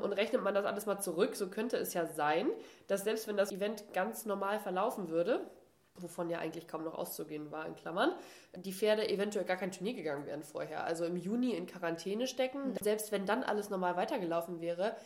Und 0.00 0.12
rechnet 0.12 0.42
man 0.42 0.54
das 0.54 0.64
alles 0.64 0.86
mal 0.86 1.00
zurück, 1.00 1.34
so 1.34 1.48
könnte 1.48 1.76
es 1.76 1.94
ja 1.94 2.06
sein, 2.06 2.48
dass 2.86 3.04
selbst 3.04 3.26
wenn 3.26 3.36
das 3.36 3.50
Event 3.50 3.92
ganz 3.92 4.24
normal 4.24 4.60
verlaufen 4.60 5.08
würde, 5.08 5.44
wovon 5.96 6.30
ja 6.30 6.38
eigentlich 6.38 6.68
kaum 6.68 6.84
noch 6.84 6.94
auszugehen 6.94 7.50
war, 7.50 7.66
in 7.66 7.74
Klammern, 7.74 8.12
die 8.56 8.72
Pferde 8.72 9.08
eventuell 9.08 9.44
gar 9.44 9.56
kein 9.56 9.72
Turnier 9.72 9.94
gegangen 9.94 10.26
wären 10.26 10.42
vorher. 10.42 10.84
Also 10.84 11.04
im 11.04 11.16
Juni 11.16 11.54
in 11.54 11.66
Quarantäne 11.66 12.26
stecken. 12.26 12.74
Selbst 12.80 13.12
wenn 13.12 13.26
dann 13.26 13.42
alles 13.42 13.68
normal 13.68 13.96
weitergelaufen 13.96 14.60
wäre, 14.60 14.96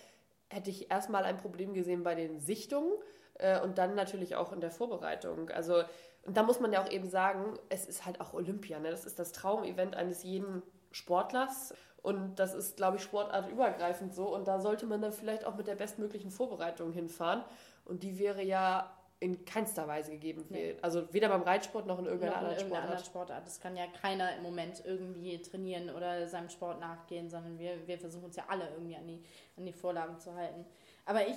hätte 0.48 0.70
ich 0.70 0.90
erstmal 0.90 1.24
ein 1.24 1.36
Problem 1.36 1.74
gesehen 1.74 2.02
bei 2.02 2.14
den 2.14 2.40
Sichtungen 2.40 2.92
äh, 3.34 3.60
und 3.60 3.78
dann 3.78 3.94
natürlich 3.94 4.36
auch 4.36 4.52
in 4.52 4.60
der 4.60 4.70
Vorbereitung. 4.70 5.50
Also, 5.50 5.82
und 6.24 6.36
da 6.36 6.42
muss 6.42 6.60
man 6.60 6.72
ja 6.72 6.82
auch 6.82 6.90
eben 6.90 7.08
sagen, 7.08 7.58
es 7.68 7.86
ist 7.86 8.04
halt 8.06 8.20
auch 8.20 8.32
Olympia. 8.32 8.78
Ne? 8.78 8.90
Das 8.90 9.04
ist 9.04 9.18
das 9.18 9.32
Traumevent 9.32 9.96
eines 9.96 10.22
jeden 10.22 10.62
Sportlers. 10.90 11.74
Und 12.02 12.36
das 12.36 12.54
ist, 12.54 12.76
glaube 12.76 12.98
ich, 12.98 13.02
sportartübergreifend 13.02 14.14
so. 14.14 14.32
Und 14.32 14.46
da 14.46 14.60
sollte 14.60 14.86
man 14.86 15.02
dann 15.02 15.12
vielleicht 15.12 15.44
auch 15.44 15.56
mit 15.56 15.66
der 15.66 15.74
bestmöglichen 15.74 16.30
Vorbereitung 16.30 16.92
hinfahren. 16.92 17.42
Und 17.84 18.02
die 18.02 18.18
wäre 18.18 18.42
ja 18.42 18.96
in 19.18 19.44
keinster 19.46 19.88
Weise 19.88 20.10
gegeben. 20.12 20.44
Nee. 20.50 20.76
Also 20.82 21.12
weder 21.12 21.28
beim 21.28 21.42
Reitsport 21.42 21.86
noch 21.86 21.98
in 21.98 22.04
irgendeiner, 22.04 22.36
anderen, 22.36 22.56
irgendeiner 22.56 22.86
Sportart. 22.86 23.06
Sportart. 23.06 23.46
Das 23.46 23.60
kann 23.60 23.76
ja 23.76 23.86
keiner 23.86 24.36
im 24.36 24.42
Moment 24.42 24.82
irgendwie 24.84 25.40
trainieren 25.40 25.90
oder 25.90 26.26
seinem 26.26 26.50
Sport 26.50 26.80
nachgehen, 26.80 27.30
sondern 27.30 27.58
wir, 27.58 27.86
wir 27.86 27.98
versuchen 27.98 28.24
uns 28.24 28.36
ja 28.36 28.44
alle 28.48 28.68
irgendwie 28.70 28.96
an 28.96 29.06
die, 29.06 29.22
an 29.56 29.64
die 29.64 29.72
Vorlagen 29.72 30.18
zu 30.18 30.34
halten. 30.34 30.66
Aber 31.06 31.26
ich, 31.26 31.36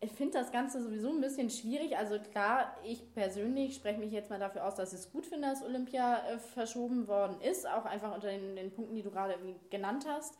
ich 0.00 0.12
finde 0.12 0.38
das 0.38 0.52
Ganze 0.52 0.82
sowieso 0.82 1.08
ein 1.08 1.22
bisschen 1.22 1.48
schwierig. 1.48 1.96
Also 1.96 2.18
klar, 2.18 2.76
ich 2.84 3.14
persönlich 3.14 3.76
spreche 3.76 3.98
mich 3.98 4.12
jetzt 4.12 4.28
mal 4.28 4.38
dafür 4.38 4.66
aus, 4.66 4.74
dass 4.74 4.92
ich 4.92 4.98
es 4.98 5.10
gut 5.10 5.24
finde, 5.24 5.48
dass 5.48 5.64
Olympia 5.64 6.18
äh, 6.28 6.38
verschoben 6.38 7.08
worden 7.08 7.40
ist, 7.40 7.66
auch 7.66 7.86
einfach 7.86 8.14
unter 8.14 8.28
den, 8.28 8.56
den 8.56 8.70
Punkten, 8.70 8.94
die 8.94 9.02
du 9.02 9.10
gerade 9.10 9.36
genannt 9.70 10.04
hast. 10.06 10.36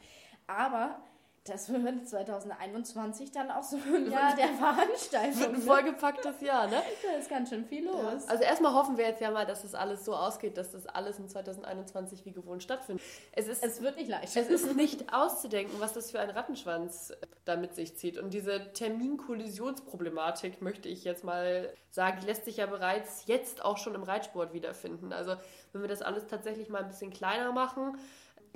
Aber 0.47 1.01
das 1.49 1.73
wird 1.73 2.09
2021 2.09 3.33
dann 3.33 3.51
auch 3.51 3.63
so 3.63 3.77
ein 3.77 4.11
Jahr 4.11 4.35
der 4.35 4.49
Veranstaltung. 4.49 5.41
Wird 5.41 5.49
ein 5.49 5.53
ne? 5.55 5.61
vollgepacktes 5.61 6.41
Jahr, 6.41 6.67
ne? 6.67 6.83
Da 7.03 7.19
ist 7.19 7.29
ganz 7.29 7.51
schön 7.51 7.65
viel 7.65 7.85
los. 7.85 8.25
Ja. 8.25 8.29
Also 8.31 8.43
erstmal 8.45 8.75
hoffen 8.75 8.97
wir 8.97 9.07
jetzt 9.07 9.21
ja 9.21 9.31
mal, 9.31 9.47
dass 9.47 9.63
das 9.63 9.75
alles 9.75 10.05
so 10.05 10.15
ausgeht, 10.15 10.57
dass 10.57 10.73
das 10.73 10.87
alles 10.87 11.19
in 11.19 11.29
2021 11.29 12.25
wie 12.25 12.33
gewohnt 12.33 12.63
stattfindet. 12.63 13.05
Es, 13.33 13.49
ist, 13.49 13.63
es 13.63 13.83
wird 13.83 13.97
nicht 13.97 14.09
leicht. 14.09 14.37
Es 14.37 14.49
ist 14.49 14.75
nicht 14.77 15.13
auszudenken, 15.13 15.81
was 15.81 15.93
das 15.93 16.11
für 16.11 16.21
ein 16.21 16.31
Rattenschwanz 16.31 17.13
da 17.45 17.57
mit 17.57 17.75
sich 17.75 17.97
zieht. 17.97 18.19
Und 18.19 18.35
diese 18.35 18.73
Terminkollisionsproblematik, 18.73 20.63
möchte 20.63 20.89
ich 20.89 21.05
jetzt 21.05 21.25
mal 21.25 21.73
sagen, 21.91 22.19
die 22.21 22.27
lässt 22.27 22.45
sich 22.45 22.59
ja 22.59 22.67
bereits 22.67 23.27
jetzt 23.27 23.65
auch 23.65 23.79
schon 23.79 23.95
im 23.95 24.03
Reitsport 24.03 24.53
wiederfinden. 24.53 25.13
Also 25.13 25.37
wenn 25.73 25.83
wir 25.83 25.89
das 25.89 26.03
alles 26.03 26.27
tatsächlich 26.27 26.69
mal 26.69 26.83
ein 26.83 26.89
bisschen 26.89 27.13
kleiner 27.13 27.53
machen, 27.53 27.99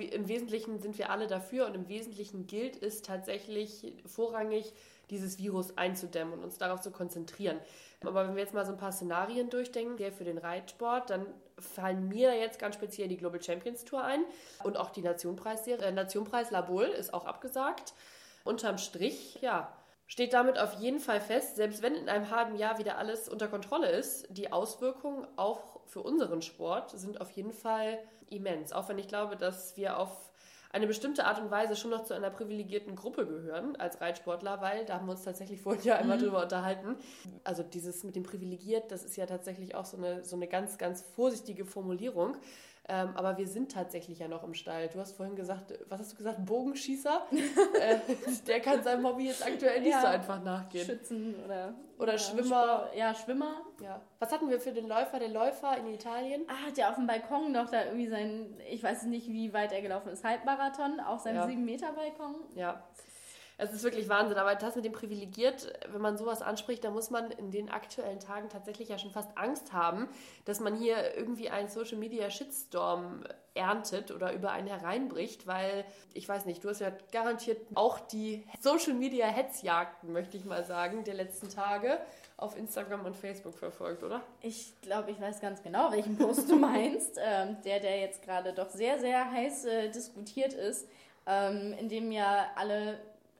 im 0.05 0.27
Wesentlichen 0.27 0.79
sind 0.79 0.97
wir 0.97 1.09
alle 1.09 1.27
dafür 1.27 1.65
und 1.67 1.75
im 1.75 1.87
Wesentlichen 1.87 2.47
gilt 2.47 2.81
es 2.81 3.01
tatsächlich 3.01 3.93
vorrangig, 4.05 4.73
dieses 5.09 5.37
Virus 5.37 5.77
einzudämmen 5.77 6.33
und 6.33 6.43
uns 6.43 6.57
darauf 6.57 6.81
zu 6.81 6.91
konzentrieren. 6.91 7.59
Aber 8.03 8.27
wenn 8.27 8.35
wir 8.35 8.41
jetzt 8.41 8.53
mal 8.53 8.65
so 8.65 8.71
ein 8.71 8.77
paar 8.77 8.93
Szenarien 8.93 9.49
durchdenken, 9.49 9.97
der 9.97 10.11
für 10.11 10.23
den 10.23 10.37
Reitsport, 10.37 11.09
dann 11.09 11.25
fallen 11.59 12.07
mir 12.07 12.35
jetzt 12.35 12.59
ganz 12.59 12.75
speziell 12.75 13.07
die 13.07 13.17
Global 13.17 13.41
Champions 13.41 13.83
Tour 13.83 14.03
ein 14.03 14.23
und 14.63 14.77
auch 14.77 14.89
die 14.89 15.01
Nationpreisserie. 15.01 15.81
Der 15.81 15.91
Nationpreis 15.91 16.49
Labol 16.49 16.85
ist 16.85 17.13
auch 17.13 17.25
abgesagt. 17.25 17.93
Unterm 18.43 18.77
Strich, 18.79 19.37
ja, 19.41 19.71
steht 20.07 20.33
damit 20.33 20.57
auf 20.57 20.73
jeden 20.79 20.99
Fall 20.99 21.21
fest, 21.21 21.57
selbst 21.57 21.83
wenn 21.83 21.93
in 21.93 22.09
einem 22.09 22.31
halben 22.31 22.55
Jahr 22.55 22.79
wieder 22.79 22.97
alles 22.97 23.29
unter 23.29 23.47
Kontrolle 23.47 23.91
ist, 23.91 24.25
die 24.29 24.51
Auswirkungen 24.51 25.27
auch 25.35 25.80
für 25.85 26.01
unseren 26.01 26.41
Sport 26.41 26.91
sind 26.91 27.21
auf 27.21 27.31
jeden 27.31 27.53
Fall 27.53 27.99
immens. 28.29 28.73
Auch 28.73 28.89
wenn 28.89 28.97
ich 28.97 29.07
glaube, 29.07 29.35
dass 29.35 29.77
wir 29.77 29.97
auf 29.97 30.31
eine 30.73 30.87
bestimmte 30.87 31.25
Art 31.25 31.39
und 31.39 31.51
Weise 31.51 31.75
schon 31.75 31.91
noch 31.91 32.05
zu 32.05 32.13
einer 32.13 32.29
privilegierten 32.29 32.95
Gruppe 32.95 33.27
gehören 33.27 33.75
als 33.75 33.99
Reitsportler, 33.99 34.61
weil 34.61 34.85
da 34.85 34.95
haben 34.95 35.05
wir 35.05 35.11
uns 35.11 35.23
tatsächlich 35.23 35.59
vorhin 35.61 35.83
ja 35.83 35.97
einmal 35.97 36.17
mhm. 36.17 36.23
drüber 36.23 36.43
unterhalten. 36.43 36.95
Also 37.43 37.61
dieses 37.61 38.03
mit 38.03 38.15
dem 38.15 38.23
privilegiert, 38.23 38.89
das 38.91 39.03
ist 39.03 39.17
ja 39.17 39.25
tatsächlich 39.25 39.75
auch 39.75 39.85
so 39.85 39.97
eine, 39.97 40.23
so 40.23 40.37
eine 40.37 40.47
ganz, 40.47 40.77
ganz 40.77 41.01
vorsichtige 41.01 41.65
Formulierung. 41.65 42.37
Ähm, 42.89 43.11
aber 43.15 43.37
wir 43.37 43.47
sind 43.47 43.71
tatsächlich 43.71 44.19
ja 44.19 44.27
noch 44.27 44.43
im 44.43 44.53
Stall. 44.53 44.87
Du 44.87 44.99
hast 44.99 45.13
vorhin 45.13 45.35
gesagt, 45.35 45.73
was 45.87 45.99
hast 45.99 46.13
du 46.13 46.17
gesagt? 46.17 46.43
Bogenschießer? 46.45 47.27
äh, 47.31 47.99
der 48.47 48.59
kann 48.59 48.83
seinem 48.83 49.05
Hobby 49.05 49.27
jetzt 49.27 49.45
aktuell 49.45 49.81
nicht 49.81 49.91
ja, 49.91 50.01
so 50.01 50.07
einfach 50.07 50.43
nachgehen. 50.43 50.85
Schützen 50.85 51.35
oder. 51.45 51.75
Oder 51.99 52.13
ja, 52.13 52.17
Schwimmer. 52.17 52.63
Sport, 52.63 52.95
ja, 52.95 53.13
Schwimmer. 53.13 53.61
Ja. 53.81 54.01
Was 54.17 54.31
hatten 54.31 54.49
wir 54.49 54.59
für 54.59 54.71
den 54.71 54.87
Läufer? 54.87 55.19
Der 55.19 55.29
Läufer 55.29 55.77
in 55.77 55.93
Italien? 55.93 56.41
Ah, 56.47 56.71
der 56.75 56.89
auf 56.89 56.95
dem 56.95 57.05
Balkon 57.05 57.51
noch 57.51 57.69
da 57.69 57.85
irgendwie 57.85 58.07
sein, 58.07 58.57
ich 58.67 58.81
weiß 58.81 59.03
nicht, 59.03 59.27
wie 59.27 59.53
weit 59.53 59.71
er 59.71 59.83
gelaufen 59.83 60.09
ist, 60.09 60.23
Halbmarathon, 60.23 60.99
auf 60.99 61.19
seinem 61.19 61.35
ja. 61.35 61.45
7-Meter-Balkon. 61.45 62.35
Ja. 62.55 62.83
Es 63.61 63.73
ist 63.73 63.83
wirklich 63.83 64.09
Wahnsinn, 64.09 64.39
aber 64.39 64.55
das 64.55 64.75
mit 64.75 64.85
dem 64.85 64.91
privilegiert, 64.91 65.71
wenn 65.91 66.01
man 66.01 66.17
sowas 66.17 66.41
anspricht, 66.41 66.83
da 66.83 66.89
muss 66.89 67.11
man 67.11 67.29
in 67.29 67.51
den 67.51 67.69
aktuellen 67.69 68.19
Tagen 68.19 68.49
tatsächlich 68.49 68.89
ja 68.89 68.97
schon 68.97 69.11
fast 69.11 69.37
Angst 69.37 69.71
haben, 69.71 70.09
dass 70.45 70.59
man 70.59 70.75
hier 70.75 71.15
irgendwie 71.15 71.51
einen 71.51 71.69
Social 71.69 71.99
Media 71.99 72.31
Shitstorm 72.31 73.23
erntet 73.53 74.09
oder 74.09 74.33
über 74.33 74.51
einen 74.51 74.65
hereinbricht, 74.65 75.45
weil 75.45 75.85
ich 76.15 76.27
weiß 76.27 76.45
nicht, 76.45 76.63
du 76.63 76.69
hast 76.69 76.79
ja 76.79 76.91
garantiert 77.11 77.59
auch 77.75 77.99
die 77.99 78.43
Social 78.59 78.95
Media 78.95 79.27
Hetzjagden, 79.27 80.11
möchte 80.11 80.37
ich 80.37 80.45
mal 80.45 80.63
sagen, 80.63 81.03
der 81.03 81.13
letzten 81.13 81.49
Tage 81.49 81.99
auf 82.37 82.57
Instagram 82.57 83.05
und 83.05 83.15
Facebook 83.15 83.53
verfolgt, 83.53 84.01
oder? 84.01 84.21
Ich 84.41 84.73
glaube, 84.81 85.11
ich 85.11 85.21
weiß 85.21 85.39
ganz 85.39 85.61
genau, 85.61 85.91
welchen 85.91 86.17
Post 86.17 86.49
du 86.49 86.55
meinst, 86.57 87.19
ähm, 87.23 87.57
der, 87.63 87.79
der 87.79 87.99
jetzt 87.99 88.23
gerade 88.23 88.53
doch 88.53 88.69
sehr, 88.71 88.97
sehr 88.97 89.29
heiß 89.29 89.65
äh, 89.65 89.89
diskutiert 89.91 90.53
ist, 90.53 90.87
ähm, 91.27 91.75
in 91.79 91.89
dem 91.89 92.11
ja 92.11 92.47
alle 92.55 92.97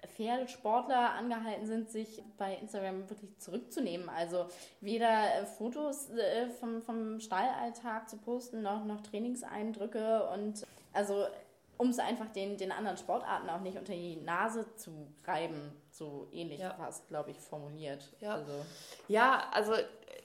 Pferdesportler 0.07 1.13
angehalten 1.13 1.65
sind, 1.65 1.89
sich 1.89 2.23
bei 2.37 2.55
Instagram 2.55 3.09
wirklich 3.09 3.37
zurückzunehmen. 3.39 4.09
Also 4.09 4.45
weder 4.79 5.35
äh, 5.35 5.45
Fotos 5.45 6.09
äh, 6.09 6.49
vom, 6.59 6.81
vom 6.81 7.19
Stallalltag 7.19 8.09
zu 8.09 8.17
posten, 8.17 8.61
noch, 8.61 8.85
noch 8.85 9.01
Trainingseindrücke 9.01 10.29
und 10.33 10.65
also 10.93 11.25
um 11.77 11.89
es 11.89 11.97
einfach 11.97 12.29
den, 12.29 12.57
den 12.57 12.71
anderen 12.71 12.97
Sportarten 12.97 13.49
auch 13.49 13.61
nicht 13.61 13.75
unter 13.75 13.93
die 13.93 14.17
Nase 14.17 14.67
zu 14.75 15.07
reiben, 15.25 15.73
so 15.89 16.27
ähnlich 16.31 16.59
ja. 16.59 16.75
fast, 16.75 17.07
glaube 17.07 17.31
ich, 17.31 17.39
formuliert. 17.39 18.13
Ja, 18.19 18.35
also, 18.35 18.51
ja, 19.07 19.49
also 19.51 19.73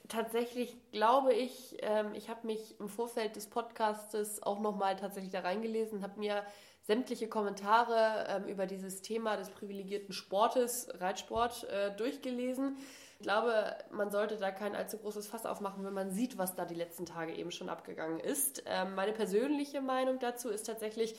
tatsächlich 0.07 0.77
glaube 0.91 1.33
ich, 1.33 1.77
ähm, 1.81 2.13
ich 2.13 2.29
habe 2.29 2.45
mich 2.45 2.79
im 2.79 2.89
Vorfeld 2.89 3.35
des 3.35 3.47
Podcastes 3.47 4.43
auch 4.43 4.59
nochmal 4.59 4.97
tatsächlich 4.97 5.31
da 5.31 5.39
reingelesen, 5.39 6.03
habe 6.03 6.19
mir 6.19 6.43
sämtliche 6.87 7.27
Kommentare 7.27 8.25
ähm, 8.29 8.47
über 8.47 8.65
dieses 8.65 9.01
Thema 9.01 9.35
des 9.35 9.49
privilegierten 9.49 10.13
Sportes, 10.13 10.87
Reitsport, 10.99 11.65
äh, 11.65 11.91
durchgelesen. 11.95 12.77
Ich 13.19 13.23
glaube, 13.23 13.75
man 13.91 14.09
sollte 14.09 14.37
da 14.37 14.51
kein 14.51 14.75
allzu 14.75 14.97
großes 14.97 15.27
Fass 15.27 15.45
aufmachen, 15.45 15.83
wenn 15.83 15.93
man 15.93 16.11
sieht, 16.11 16.37
was 16.37 16.55
da 16.55 16.65
die 16.65 16.75
letzten 16.75 17.05
Tage 17.05 17.33
eben 17.33 17.51
schon 17.51 17.67
abgegangen 17.67 18.19
ist. 18.21 18.63
Ähm, 18.65 18.95
meine 18.95 19.11
persönliche 19.11 19.81
Meinung 19.81 20.19
dazu 20.19 20.49
ist 20.49 20.63
tatsächlich, 20.63 21.15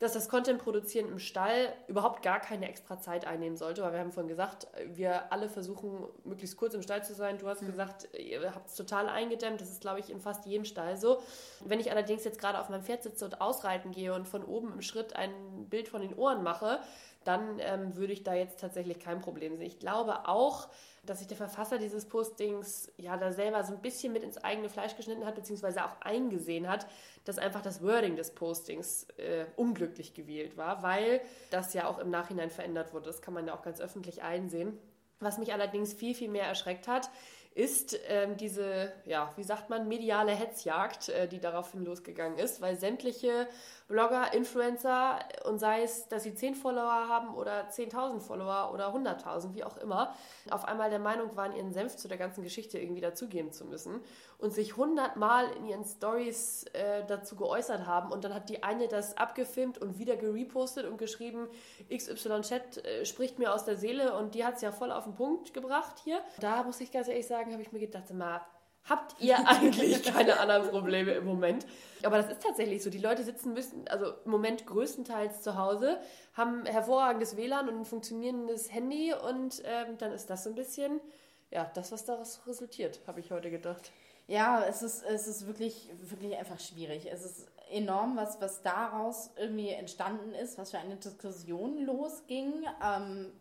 dass 0.00 0.14
das 0.14 0.30
Content-Produzieren 0.30 1.08
im 1.08 1.18
Stall 1.18 1.74
überhaupt 1.86 2.22
gar 2.22 2.40
keine 2.40 2.68
extra 2.68 2.98
Zeit 2.98 3.26
einnehmen 3.26 3.58
sollte, 3.58 3.82
weil 3.82 3.92
wir 3.92 4.00
haben 4.00 4.12
vorhin 4.12 4.28
gesagt, 4.28 4.66
wir 4.86 5.30
alle 5.30 5.50
versuchen, 5.50 6.08
möglichst 6.24 6.56
kurz 6.56 6.72
im 6.72 6.80
Stall 6.80 7.04
zu 7.04 7.14
sein. 7.14 7.36
Du 7.36 7.46
hast 7.46 7.60
mhm. 7.60 7.66
gesagt, 7.66 8.08
ihr 8.18 8.54
habt 8.54 8.70
es 8.70 8.76
total 8.76 9.10
eingedämmt. 9.10 9.60
Das 9.60 9.70
ist, 9.70 9.82
glaube 9.82 10.00
ich, 10.00 10.08
in 10.08 10.18
fast 10.18 10.46
jedem 10.46 10.64
Stall 10.64 10.96
so. 10.96 11.22
Wenn 11.66 11.80
ich 11.80 11.90
allerdings 11.90 12.24
jetzt 12.24 12.40
gerade 12.40 12.58
auf 12.58 12.70
meinem 12.70 12.82
Pferd 12.82 13.02
sitze 13.02 13.26
und 13.26 13.42
ausreiten 13.42 13.92
gehe 13.92 14.14
und 14.14 14.26
von 14.26 14.42
oben 14.42 14.72
im 14.72 14.80
Schritt 14.80 15.14
ein 15.14 15.68
Bild 15.68 15.88
von 15.88 16.00
den 16.00 16.14
Ohren 16.14 16.42
mache, 16.42 16.80
dann 17.24 17.58
ähm, 17.58 17.94
würde 17.96 18.14
ich 18.14 18.24
da 18.24 18.32
jetzt 18.32 18.58
tatsächlich 18.58 19.00
kein 19.00 19.20
Problem 19.20 19.56
sehen. 19.56 19.66
Ich 19.66 19.78
glaube 19.78 20.26
auch, 20.26 20.68
dass 21.04 21.18
sich 21.18 21.28
der 21.28 21.36
Verfasser 21.36 21.78
dieses 21.78 22.06
Postings 22.06 22.92
ja 22.96 23.16
da 23.16 23.32
selber 23.32 23.64
so 23.64 23.72
ein 23.72 23.80
bisschen 23.80 24.12
mit 24.12 24.22
ins 24.22 24.38
eigene 24.38 24.68
Fleisch 24.68 24.96
geschnitten 24.96 25.24
hat, 25.24 25.34
beziehungsweise 25.34 25.84
auch 25.84 26.00
eingesehen 26.00 26.68
hat, 26.68 26.86
dass 27.24 27.38
einfach 27.38 27.62
das 27.62 27.82
Wording 27.82 28.16
des 28.16 28.34
Postings 28.34 29.06
äh, 29.16 29.46
unglücklich 29.56 30.14
gewählt 30.14 30.56
war, 30.56 30.82
weil 30.82 31.20
das 31.50 31.74
ja 31.74 31.86
auch 31.86 31.98
im 31.98 32.10
Nachhinein 32.10 32.50
verändert 32.50 32.92
wurde. 32.92 33.06
Das 33.06 33.22
kann 33.22 33.34
man 33.34 33.46
ja 33.46 33.54
auch 33.54 33.62
ganz 33.62 33.80
öffentlich 33.80 34.22
einsehen. 34.22 34.78
Was 35.20 35.38
mich 35.38 35.52
allerdings 35.52 35.92
viel, 35.92 36.14
viel 36.14 36.28
mehr 36.28 36.46
erschreckt 36.46 36.88
hat, 36.88 37.10
ist 37.54 37.98
ähm, 38.06 38.36
diese, 38.36 38.92
ja, 39.04 39.32
wie 39.36 39.42
sagt 39.42 39.70
man, 39.70 39.88
mediale 39.88 40.32
Hetzjagd, 40.32 41.08
äh, 41.08 41.28
die 41.28 41.40
daraufhin 41.40 41.84
losgegangen 41.84 42.38
ist, 42.38 42.60
weil 42.60 42.78
sämtliche 42.78 43.48
Blogger, 43.90 44.32
Influencer 44.32 45.18
und 45.44 45.58
sei 45.58 45.82
es, 45.82 46.06
dass 46.06 46.22
sie 46.22 46.32
10 46.32 46.54
Follower 46.54 47.08
haben 47.08 47.34
oder 47.34 47.68
10.000 47.68 48.20
Follower 48.20 48.70
oder 48.72 48.94
100.000, 48.94 49.52
wie 49.54 49.64
auch 49.64 49.76
immer, 49.78 50.14
auf 50.48 50.64
einmal 50.64 50.90
der 50.90 51.00
Meinung 51.00 51.34
waren, 51.36 51.56
ihren 51.56 51.72
Senf 51.72 51.96
zu 51.96 52.06
der 52.06 52.16
ganzen 52.16 52.44
Geschichte 52.44 52.78
irgendwie 52.78 53.00
dazugeben 53.00 53.50
zu 53.50 53.64
müssen 53.64 54.00
und 54.38 54.52
sich 54.52 54.76
hundertmal 54.76 55.50
in 55.56 55.66
ihren 55.66 55.84
Stories 55.84 56.66
äh, 56.72 57.04
dazu 57.08 57.34
geäußert 57.34 57.84
haben 57.84 58.12
und 58.12 58.22
dann 58.22 58.32
hat 58.32 58.48
die 58.48 58.62
eine 58.62 58.86
das 58.86 59.16
abgefilmt 59.16 59.78
und 59.78 59.98
wieder 59.98 60.16
gerepostet 60.16 60.86
und 60.86 60.96
geschrieben, 60.96 61.48
XYZ 61.92 62.52
äh, 62.84 63.04
spricht 63.04 63.40
mir 63.40 63.52
aus 63.52 63.64
der 63.64 63.76
Seele 63.76 64.16
und 64.16 64.36
die 64.36 64.44
hat 64.44 64.54
es 64.54 64.62
ja 64.62 64.70
voll 64.70 64.92
auf 64.92 65.02
den 65.02 65.14
Punkt 65.14 65.52
gebracht 65.52 65.96
hier. 66.04 66.20
Da 66.38 66.62
muss 66.62 66.80
ich 66.80 66.92
ganz 66.92 67.08
ehrlich 67.08 67.26
sagen, 67.26 67.50
habe 67.50 67.62
ich 67.62 67.72
mir 67.72 67.80
gedacht, 67.80 68.08
mal, 68.14 68.40
habt 68.88 69.20
ihr 69.20 69.36
eigentlich 69.48 70.02
keine 70.14 70.38
anderen 70.40 70.68
Probleme 70.68 71.12
im 71.12 71.24
Moment? 71.24 71.66
Aber 72.02 72.16
das 72.16 72.30
ist 72.30 72.42
tatsächlich 72.42 72.82
so. 72.82 72.90
Die 72.90 72.98
Leute 72.98 73.22
sitzen 73.22 73.52
müssen, 73.52 73.86
also 73.88 74.12
im 74.24 74.30
Moment 74.30 74.66
größtenteils 74.66 75.42
zu 75.42 75.56
Hause, 75.56 75.98
haben 76.34 76.64
hervorragendes 76.66 77.36
WLAN 77.36 77.68
und 77.68 77.80
ein 77.80 77.84
funktionierendes 77.84 78.72
Handy 78.72 79.12
und 79.12 79.62
ähm, 79.64 79.98
dann 79.98 80.12
ist 80.12 80.30
das 80.30 80.44
so 80.44 80.50
ein 80.50 80.54
bisschen, 80.56 81.00
ja, 81.50 81.70
das, 81.74 81.92
was 81.92 82.04
daraus 82.04 82.40
resultiert, 82.46 83.00
habe 83.06 83.20
ich 83.20 83.30
heute 83.30 83.50
gedacht. 83.50 83.92
Ja, 84.26 84.64
es 84.64 84.82
ist, 84.82 85.04
es 85.04 85.26
ist 85.26 85.46
wirklich, 85.46 85.90
wirklich 86.02 86.36
einfach 86.36 86.60
schwierig. 86.60 87.08
Es 87.10 87.24
ist 87.24 87.48
enorm, 87.70 88.16
was, 88.16 88.40
was 88.40 88.62
daraus 88.62 89.30
irgendwie 89.36 89.70
entstanden 89.70 90.34
ist, 90.34 90.56
was 90.56 90.70
für 90.70 90.78
eine 90.78 90.96
Diskussion 90.96 91.84
losging. 91.84 92.64
Ähm, 92.82 93.32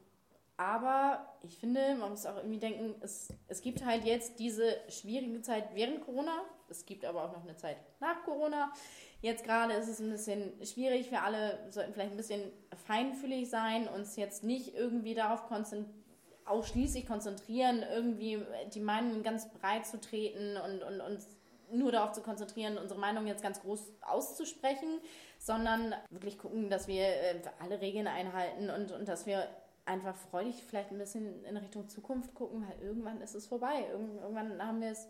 aber 0.59 1.25
ich 1.41 1.57
finde, 1.57 1.95
man 1.95 2.09
muss 2.09 2.25
auch 2.25 2.35
irgendwie 2.35 2.59
denken, 2.59 2.93
es, 2.99 3.33
es 3.47 3.61
gibt 3.61 3.85
halt 3.85 4.03
jetzt 4.03 4.39
diese 4.39 4.75
schwierige 4.89 5.41
Zeit 5.41 5.73
während 5.73 6.01
Corona. 6.01 6.43
Es 6.69 6.85
gibt 6.85 7.05
aber 7.05 7.23
auch 7.23 7.31
noch 7.31 7.43
eine 7.43 7.55
Zeit 7.55 7.77
nach 8.01 8.25
Corona. 8.25 8.73
Jetzt 9.21 9.45
gerade 9.45 9.73
ist 9.75 9.87
es 9.87 10.01
ein 10.01 10.09
bisschen 10.09 10.51
schwierig. 10.65 11.11
Wir 11.11 11.23
alle 11.23 11.71
sollten 11.71 11.93
vielleicht 11.93 12.11
ein 12.11 12.17
bisschen 12.17 12.51
feinfühlig 12.87 13.49
sein, 13.49 13.87
uns 13.87 14.17
jetzt 14.17 14.43
nicht 14.43 14.75
irgendwie 14.75 15.13
darauf 15.13 15.47
konzentrieren, 15.47 15.95
ausschließlich 16.43 17.05
konzentrieren, 17.07 17.85
irgendwie 17.93 18.43
die 18.73 18.79
Meinungen 18.81 19.23
ganz 19.23 19.49
breit 19.53 19.85
zu 19.85 20.01
treten 20.01 20.57
und, 20.57 20.83
und 20.83 20.99
uns 20.99 21.27
nur 21.71 21.91
darauf 21.91 22.11
zu 22.11 22.21
konzentrieren, 22.21 22.77
unsere 22.77 22.99
Meinung 22.99 23.27
jetzt 23.27 23.43
ganz 23.43 23.61
groß 23.61 23.93
auszusprechen, 24.01 24.99
sondern 25.37 25.93
wirklich 26.09 26.37
gucken, 26.37 26.69
dass 26.69 26.87
wir 26.87 27.03
äh, 27.03 27.41
alle 27.59 27.79
Regeln 27.79 28.07
einhalten 28.07 28.71
und, 28.71 28.91
und 28.91 29.07
dass 29.07 29.25
wir 29.25 29.47
einfach 29.89 30.15
freudig 30.15 30.63
vielleicht 30.63 30.91
ein 30.91 30.97
bisschen 30.97 31.43
in 31.43 31.57
Richtung 31.57 31.89
Zukunft 31.89 32.33
gucken, 32.35 32.65
weil 32.65 32.87
irgendwann 32.87 33.19
ist 33.21 33.35
es 33.35 33.47
vorbei. 33.47 33.87
irgendwann 33.91 34.65
haben 34.65 34.81
wir 34.81 34.91
es 34.91 35.07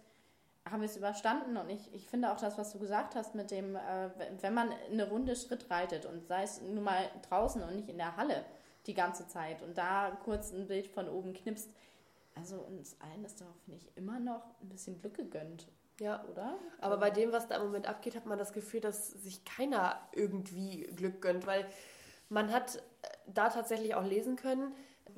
haben 0.69 0.81
wir 0.81 0.89
es 0.89 0.97
überstanden 0.97 1.57
und 1.57 1.69
ich, 1.69 1.93
ich 1.93 2.07
finde 2.07 2.31
auch 2.31 2.39
das, 2.39 2.57
was 2.57 2.71
du 2.71 2.79
gesagt 2.79 3.15
hast 3.15 3.33
mit 3.33 3.49
dem, 3.49 3.75
äh, 3.75 4.09
wenn 4.41 4.53
man 4.53 4.69
eine 4.91 5.09
Runde 5.09 5.35
Schritt 5.35 5.69
reitet 5.69 6.05
und 6.05 6.27
sei 6.27 6.43
es 6.43 6.61
nur 6.61 6.83
mal 6.83 7.09
draußen 7.27 7.63
und 7.63 7.75
nicht 7.75 7.89
in 7.89 7.97
der 7.97 8.17
Halle 8.17 8.45
die 8.85 8.93
ganze 8.93 9.27
Zeit 9.27 9.63
und 9.63 9.77
da 9.77 10.11
kurz 10.23 10.51
ein 10.51 10.67
Bild 10.67 10.87
von 10.87 11.09
oben 11.09 11.33
knipst, 11.33 11.71
also 12.35 12.57
uns 12.57 12.97
allen 13.01 13.25
ist 13.25 13.41
doch, 13.41 13.55
finde 13.65 13.79
ich, 13.79 13.97
immer 13.97 14.19
noch 14.19 14.43
ein 14.61 14.69
bisschen 14.69 14.99
Glück 14.99 15.15
gegönnt. 15.15 15.67
Ja, 15.99 16.23
oder? 16.31 16.55
Aber 16.79 16.97
bei 16.97 17.09
dem, 17.09 17.31
was 17.31 17.47
da 17.47 17.55
im 17.55 17.63
Moment 17.63 17.87
abgeht, 17.87 18.15
hat 18.15 18.25
man 18.25 18.37
das 18.37 18.53
Gefühl, 18.53 18.79
dass 18.79 19.09
sich 19.09 19.43
keiner 19.43 19.99
irgendwie 20.13 20.83
Glück 20.95 21.21
gönnt, 21.21 21.47
weil 21.47 21.65
man 22.29 22.53
hat 22.53 22.81
da 23.27 23.49
tatsächlich 23.49 23.95
auch 23.95 24.05
lesen 24.05 24.35
können, 24.35 24.73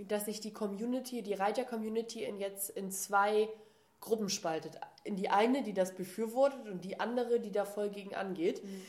dass 0.07 0.25
sich 0.25 0.39
die 0.39 0.53
Community, 0.53 1.21
die 1.21 1.33
Reiter-Community 1.33 2.23
in 2.23 2.37
jetzt 2.37 2.69
in 2.69 2.91
zwei 2.91 3.49
Gruppen 3.99 4.29
spaltet. 4.29 4.79
In 5.03 5.15
die 5.15 5.29
eine, 5.29 5.63
die 5.63 5.73
das 5.73 5.95
befürwortet 5.95 6.67
und 6.67 6.83
die 6.83 6.99
andere, 6.99 7.39
die 7.39 7.51
da 7.51 7.65
voll 7.65 7.89
gegen 7.89 8.15
angeht. 8.15 8.63
Mhm. 8.63 8.81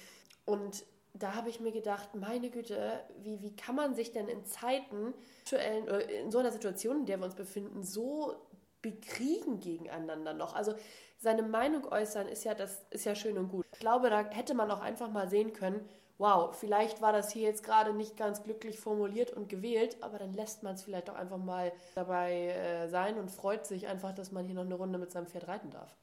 Und 0.44 0.84
da 1.14 1.34
habe 1.34 1.50
ich 1.50 1.60
mir 1.60 1.72
gedacht, 1.72 2.14
meine 2.14 2.50
Güte, 2.50 3.00
wie, 3.18 3.42
wie 3.42 3.54
kann 3.54 3.74
man 3.74 3.94
sich 3.94 4.12
denn 4.12 4.28
in 4.28 4.44
Zeiten, 4.44 5.12
in 5.50 6.30
so 6.30 6.38
einer 6.38 6.50
Situation, 6.50 7.00
in 7.00 7.06
der 7.06 7.18
wir 7.18 7.26
uns 7.26 7.34
befinden, 7.34 7.82
so 7.82 8.34
bekriegen 8.80 9.60
gegeneinander 9.60 10.32
noch? 10.32 10.54
Also 10.54 10.74
seine 11.18 11.42
Meinung 11.42 11.84
äußern 11.84 12.28
ist 12.28 12.44
ja, 12.44 12.54
das 12.54 12.84
ist 12.90 13.04
ja 13.04 13.14
schön 13.14 13.36
und 13.36 13.48
gut. 13.48 13.66
Ich 13.72 13.78
glaube, 13.78 14.08
da 14.08 14.28
hätte 14.30 14.54
man 14.54 14.70
auch 14.70 14.80
einfach 14.80 15.10
mal 15.10 15.28
sehen 15.28 15.52
können, 15.52 15.86
wow, 16.22 16.54
vielleicht 16.54 17.02
war 17.02 17.12
das 17.12 17.32
hier 17.32 17.42
jetzt 17.42 17.64
gerade 17.64 17.92
nicht 17.92 18.16
ganz 18.16 18.44
glücklich 18.44 18.78
formuliert 18.78 19.32
und 19.32 19.48
gewählt, 19.48 19.96
aber 20.02 20.20
dann 20.20 20.32
lässt 20.32 20.62
man 20.62 20.76
es 20.76 20.84
vielleicht 20.84 21.10
auch 21.10 21.16
einfach 21.16 21.36
mal 21.36 21.72
dabei 21.96 22.50
äh, 22.50 22.88
sein 22.88 23.18
und 23.18 23.28
freut 23.28 23.66
sich 23.66 23.88
einfach, 23.88 24.14
dass 24.14 24.30
man 24.30 24.46
hier 24.46 24.54
noch 24.54 24.64
eine 24.64 24.76
Runde 24.76 25.00
mit 25.00 25.10
seinem 25.10 25.26
Pferd 25.26 25.48
reiten 25.48 25.70
darf. 25.70 25.96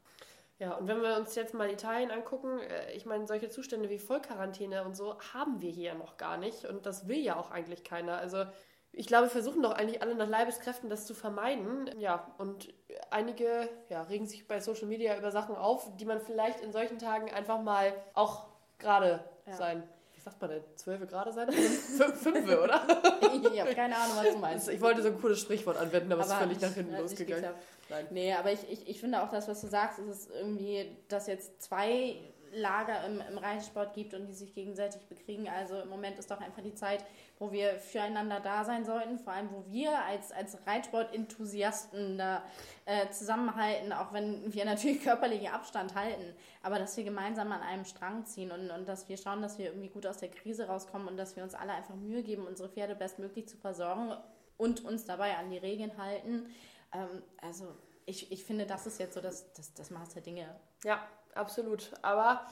Ja, 0.58 0.74
und 0.74 0.88
wenn 0.88 1.00
wir 1.00 1.16
uns 1.16 1.34
jetzt 1.36 1.54
mal 1.54 1.70
Italien 1.70 2.10
angucken, 2.10 2.58
äh, 2.58 2.92
ich 2.92 3.06
meine, 3.06 3.26
solche 3.26 3.48
Zustände 3.48 3.88
wie 3.88 3.98
Vollquarantäne 3.98 4.84
und 4.84 4.94
so 4.94 5.18
haben 5.32 5.62
wir 5.62 5.70
hier 5.70 5.92
ja 5.92 5.94
noch 5.94 6.18
gar 6.18 6.36
nicht 6.36 6.66
und 6.66 6.84
das 6.84 7.08
will 7.08 7.20
ja 7.20 7.36
auch 7.36 7.50
eigentlich 7.50 7.82
keiner. 7.82 8.18
Also 8.18 8.44
ich 8.92 9.06
glaube, 9.06 9.28
wir 9.28 9.30
versuchen 9.30 9.62
doch 9.62 9.72
eigentlich 9.72 10.02
alle 10.02 10.14
nach 10.16 10.28
Leibeskräften 10.28 10.90
das 10.90 11.06
zu 11.06 11.14
vermeiden. 11.14 11.90
Ja, 11.98 12.30
und 12.36 12.74
einige 13.10 13.70
ja, 13.88 14.02
regen 14.02 14.26
sich 14.26 14.46
bei 14.46 14.60
Social 14.60 14.86
Media 14.86 15.16
über 15.16 15.30
Sachen 15.30 15.56
auf, 15.56 15.96
die 15.96 16.04
man 16.04 16.20
vielleicht 16.20 16.60
in 16.60 16.72
solchen 16.72 16.98
Tagen 16.98 17.32
einfach 17.32 17.62
mal 17.62 17.94
auch 18.12 18.48
gerade 18.78 19.24
ja. 19.46 19.54
sein 19.54 19.82
wie 20.20 20.24
sagt 20.24 20.40
man 20.42 20.50
denn, 20.50 20.62
12 20.76 21.08
Grad 21.08 21.32
sein? 21.32 21.50
5, 21.52 22.44
oder? 22.44 22.86
ich 23.52 23.60
habe 23.60 23.74
keine 23.74 23.96
Ahnung, 23.96 24.16
was 24.16 24.32
du 24.32 24.38
meinst. 24.38 24.68
Ich 24.68 24.80
wollte 24.80 25.00
so 25.00 25.08
ein 25.08 25.18
cooles 25.18 25.40
Sprichwort 25.40 25.78
anwenden, 25.78 26.12
aber, 26.12 26.22
es 26.22 26.28
ist 26.28 26.34
völlig 26.34 26.60
nach 26.60 26.74
hinten 26.74 26.96
losgegangen. 26.96 27.50
Nein. 27.88 28.06
Nee, 28.10 28.34
aber 28.34 28.52
ich, 28.52 28.70
ich, 28.70 28.86
ich 28.86 29.00
finde 29.00 29.22
auch 29.22 29.30
das, 29.30 29.48
was 29.48 29.62
du 29.62 29.66
sagst, 29.68 29.98
ist 29.98 30.08
es 30.08 30.30
irgendwie, 30.30 30.94
dass 31.08 31.26
jetzt 31.26 31.62
zwei 31.62 32.16
Lager 32.52 33.04
im, 33.06 33.20
im 33.20 33.38
Reitsport 33.38 33.94
gibt 33.94 34.14
und 34.14 34.26
die 34.26 34.32
sich 34.32 34.54
gegenseitig 34.54 35.02
bekriegen. 35.06 35.48
Also 35.48 35.80
im 35.80 35.88
Moment 35.88 36.18
ist 36.18 36.30
doch 36.30 36.40
einfach 36.40 36.62
die 36.62 36.74
Zeit, 36.74 37.04
wo 37.38 37.52
wir 37.52 37.76
füreinander 37.76 38.40
da 38.40 38.64
sein 38.64 38.84
sollten, 38.84 39.18
vor 39.18 39.32
allem 39.32 39.50
wo 39.50 39.64
wir 39.68 40.04
als, 40.04 40.32
als 40.32 40.58
Reitsport-Enthusiasten 40.66 42.18
da 42.18 42.42
äh, 42.84 43.08
zusammenhalten, 43.10 43.92
auch 43.92 44.12
wenn 44.12 44.52
wir 44.52 44.64
natürlich 44.66 45.02
körperlichen 45.02 45.48
Abstand 45.48 45.94
halten, 45.94 46.34
aber 46.62 46.78
dass 46.78 46.96
wir 46.96 47.04
gemeinsam 47.04 47.52
an 47.52 47.62
einem 47.62 47.84
Strang 47.84 48.26
ziehen 48.26 48.50
und, 48.50 48.70
und 48.70 48.88
dass 48.88 49.08
wir 49.08 49.16
schauen, 49.16 49.42
dass 49.42 49.58
wir 49.58 49.66
irgendwie 49.66 49.88
gut 49.88 50.06
aus 50.06 50.18
der 50.18 50.30
Krise 50.30 50.66
rauskommen 50.66 51.08
und 51.08 51.16
dass 51.16 51.36
wir 51.36 51.42
uns 51.42 51.54
alle 51.54 51.72
einfach 51.72 51.94
Mühe 51.94 52.22
geben, 52.22 52.46
unsere 52.46 52.68
Pferde 52.68 52.94
bestmöglich 52.94 53.48
zu 53.48 53.56
versorgen 53.56 54.14
und 54.56 54.84
uns 54.84 55.04
dabei 55.04 55.36
an 55.36 55.50
die 55.50 55.58
Regeln 55.58 55.96
halten. 55.96 56.46
Ähm, 56.92 57.22
also 57.40 57.66
ich, 58.06 58.30
ich 58.32 58.44
finde, 58.44 58.66
das 58.66 58.86
ist 58.86 58.98
jetzt 58.98 59.14
so 59.14 59.20
das, 59.20 59.52
das, 59.54 59.72
das 59.74 59.90
Maß 59.90 60.14
der 60.14 60.22
Dinge. 60.22 60.54
Ja, 60.84 61.06
absolut. 61.34 61.90
Aber 62.02 62.46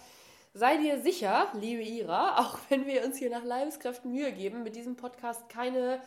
sei 0.54 0.76
dir 0.76 1.00
sicher, 1.00 1.48
liebe 1.54 1.82
Ira, 1.82 2.38
auch 2.40 2.58
wenn 2.68 2.86
wir 2.86 3.04
uns 3.04 3.16
hier 3.16 3.30
nach 3.30 3.44
Leibeskräften 3.44 4.12
Mühe 4.12 4.32
geben, 4.32 4.62
mit 4.62 4.76
diesem 4.76 4.96
Podcast 4.96 5.48
keine 5.48 6.00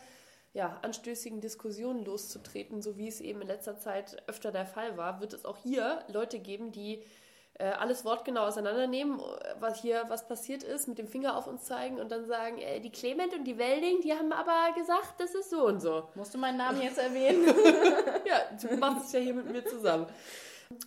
ja, 0.52 0.78
anstößigen 0.82 1.40
Diskussionen 1.40 2.04
loszutreten, 2.04 2.82
so 2.82 2.98
wie 2.98 3.08
es 3.08 3.20
eben 3.20 3.40
in 3.40 3.46
letzter 3.46 3.78
Zeit 3.78 4.22
öfter 4.26 4.52
der 4.52 4.66
Fall 4.66 4.96
war, 4.96 5.20
wird 5.20 5.32
es 5.32 5.44
auch 5.44 5.56
hier 5.56 6.04
Leute 6.12 6.38
geben, 6.38 6.72
die 6.72 7.02
äh, 7.58 7.66
alles 7.66 8.04
wortgenau 8.04 8.42
auseinandernehmen, 8.42 9.20
was 9.60 9.80
hier 9.80 10.04
was 10.08 10.26
passiert 10.26 10.62
ist, 10.62 10.88
mit 10.88 10.98
dem 10.98 11.06
Finger 11.06 11.36
auf 11.36 11.46
uns 11.46 11.64
zeigen 11.64 12.00
und 12.00 12.10
dann 12.10 12.26
sagen, 12.26 12.58
äh, 12.58 12.80
die 12.80 12.90
Clement 12.90 13.34
und 13.34 13.44
die 13.44 13.58
Welding, 13.58 14.00
die 14.00 14.12
haben 14.12 14.32
aber 14.32 14.74
gesagt, 14.74 15.14
das 15.18 15.34
ist 15.34 15.50
so 15.50 15.66
und 15.66 15.80
so. 15.80 16.08
Musst 16.14 16.34
du 16.34 16.38
meinen 16.38 16.58
Namen 16.58 16.82
jetzt 16.82 16.98
erwähnen? 16.98 17.44
ja, 18.26 18.40
du 18.60 18.76
machst 18.76 19.06
es 19.06 19.12
ja 19.12 19.20
hier 19.20 19.34
mit 19.34 19.50
mir 19.50 19.64
zusammen. 19.64 20.06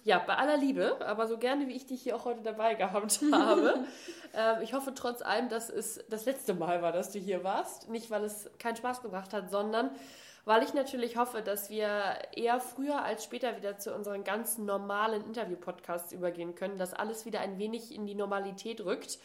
Ja, 0.03 0.19
bei 0.19 0.35
aller 0.35 0.57
Liebe, 0.57 0.97
aber 1.05 1.27
so 1.27 1.37
gerne 1.37 1.67
wie 1.67 1.73
ich 1.73 1.85
dich 1.85 2.01
hier 2.01 2.15
auch 2.15 2.25
heute 2.25 2.41
dabei 2.41 2.75
gehabt 2.75 3.19
habe. 3.31 3.85
ähm, 4.33 4.61
ich 4.61 4.73
hoffe 4.73 4.93
trotz 4.93 5.21
allem, 5.21 5.49
dass 5.49 5.69
es 5.69 6.03
das 6.09 6.25
letzte 6.25 6.53
Mal 6.53 6.81
war, 6.81 6.91
dass 6.91 7.11
du 7.11 7.19
hier 7.19 7.43
warst. 7.43 7.89
Nicht, 7.89 8.11
weil 8.11 8.23
es 8.23 8.49
keinen 8.59 8.75
Spaß 8.75 9.01
gebracht 9.01 9.33
hat, 9.33 9.49
sondern 9.51 9.91
weil 10.45 10.61
ich 10.61 10.75
natürlich 10.75 11.17
hoffe, 11.17 11.41
dass 11.41 11.71
wir 11.71 12.19
eher 12.35 12.59
früher 12.59 13.03
als 13.03 13.23
später 13.23 13.57
wieder 13.57 13.79
zu 13.79 13.95
unseren 13.95 14.23
ganz 14.23 14.59
normalen 14.59 15.25
Interview-Podcasts 15.25 16.11
übergehen 16.11 16.53
können, 16.53 16.77
dass 16.77 16.93
alles 16.93 17.25
wieder 17.25 17.39
ein 17.39 17.57
wenig 17.57 17.93
in 17.93 18.05
die 18.05 18.13
Normalität 18.13 18.85
rückt. 18.85 19.17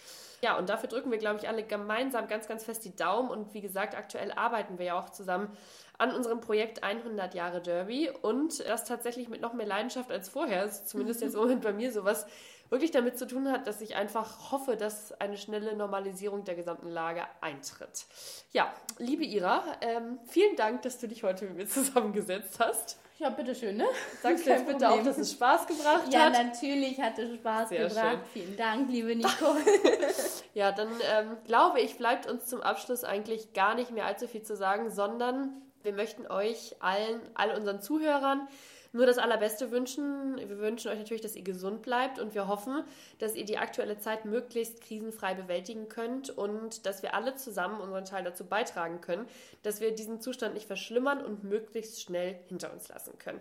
Ja, 0.43 0.57
und 0.57 0.71
dafür 0.71 0.89
drücken 0.89 1.11
wir, 1.11 1.19
glaube 1.19 1.39
ich, 1.39 1.49
alle 1.49 1.63
gemeinsam 1.63 2.27
ganz, 2.27 2.49
ganz 2.49 2.65
fest 2.65 2.87
die 2.87 2.97
Daumen. 2.97 3.29
Und 3.29 3.53
wie 3.53 3.61
gesagt, 3.61 3.95
aktuell 3.95 4.33
arbeiten 4.33 4.79
wir 4.79 4.87
ja 4.87 4.99
auch 4.99 5.11
zusammen 5.11 5.55
an 6.01 6.15
unserem 6.15 6.41
Projekt 6.41 6.83
100 6.83 7.35
Jahre 7.35 7.61
Derby 7.61 8.11
und 8.23 8.67
das 8.67 8.85
tatsächlich 8.85 9.29
mit 9.29 9.43
noch 9.43 9.53
mehr 9.53 9.67
Leidenschaft 9.67 10.11
als 10.11 10.31
vorher, 10.31 10.65
ist 10.65 10.89
zumindest 10.89 11.21
jetzt 11.21 11.35
im 11.35 11.41
Moment 11.41 11.63
bei 11.63 11.75
mir 11.75 11.93
sowas, 11.93 12.27
wirklich 12.71 12.91
damit 12.91 13.19
zu 13.19 13.27
tun 13.27 13.51
hat, 13.51 13.67
dass 13.67 13.81
ich 13.81 13.97
einfach 13.97 14.51
hoffe, 14.51 14.77
dass 14.77 15.13
eine 15.21 15.37
schnelle 15.37 15.77
Normalisierung 15.77 16.45
der 16.45 16.55
gesamten 16.55 16.89
Lage 16.89 17.25
eintritt. 17.41 18.07
Ja, 18.53 18.73
liebe 18.99 19.25
Ira, 19.25 19.63
ähm, 19.83 20.19
vielen 20.27 20.57
Dank, 20.57 20.83
dass 20.83 20.99
du 20.99 21.09
dich 21.09 21.23
heute 21.23 21.45
mit 21.45 21.57
mir 21.57 21.67
zusammengesetzt 21.67 22.59
hast. 22.61 22.99
Ja, 23.19 23.29
bitteschön, 23.29 23.77
ne? 23.77 23.85
Sagst 24.23 24.47
du 24.47 24.51
jetzt 24.51 24.67
bitte 24.67 24.79
Problem. 24.79 25.01
auch, 25.01 25.05
dass 25.05 25.19
es 25.19 25.33
Spaß 25.33 25.67
gebracht 25.67 26.05
ja, 26.11 26.27
hat? 26.27 26.35
Ja, 26.35 26.45
natürlich 26.45 26.99
hat 26.99 27.19
es 27.19 27.35
Spaß 27.35 27.69
Sehr 27.69 27.89
gebracht. 27.89 28.21
Schön. 28.33 28.45
Vielen 28.45 28.57
Dank, 28.57 28.89
liebe 28.89 29.15
Nico. 29.15 29.57
ja, 30.55 30.73
dann 30.73 30.89
ähm, 31.13 31.37
glaube 31.45 31.81
ich, 31.81 31.99
bleibt 31.99 32.27
uns 32.27 32.47
zum 32.47 32.63
Abschluss 32.63 33.05
eigentlich 33.05 33.53
gar 33.53 33.75
nicht 33.75 33.91
mehr 33.91 34.07
allzu 34.07 34.27
viel 34.27 34.43
zu 34.43 34.57
sagen, 34.57 34.91
sondern 34.91 35.61
wir 35.83 35.93
möchten 35.93 36.27
euch 36.27 36.77
allen, 36.81 37.21
all 37.35 37.55
unseren 37.57 37.81
Zuhörern 37.81 38.49
nur 38.93 39.07
das 39.07 39.19
Allerbeste 39.19 39.71
wünschen. 39.71 40.37
Wir 40.37 40.59
wünschen 40.59 40.91
euch 40.91 40.99
natürlich, 40.99 41.23
dass 41.23 41.37
ihr 41.37 41.45
gesund 41.45 41.83
bleibt 41.83 42.19
und 42.19 42.35
wir 42.35 42.49
hoffen, 42.49 42.83
dass 43.19 43.37
ihr 43.37 43.45
die 43.45 43.59
aktuelle 43.59 43.99
Zeit 43.99 44.25
möglichst 44.25 44.81
krisenfrei 44.81 45.35
bewältigen 45.35 45.89
könnt 45.89 46.31
und 46.31 46.87
dass 46.87 47.03
wir 47.03 47.15
alle 47.15 47.35
zusammen 47.37 47.81
unseren 47.81 48.05
Teil 48.05 48.25
dazu 48.25 48.45
beitragen 48.45 49.01
können, 49.01 49.27
dass 49.63 49.81
wir 49.81 49.95
diesen 49.95 50.21
Zustand 50.21 50.55
nicht 50.55 50.67
verschlimmern 50.67 51.25
und 51.25 51.45
möglichst 51.45 52.01
schnell 52.01 52.39
hinter 52.49 52.73
uns 52.73 52.89
lassen 52.89 53.17
können. 53.19 53.41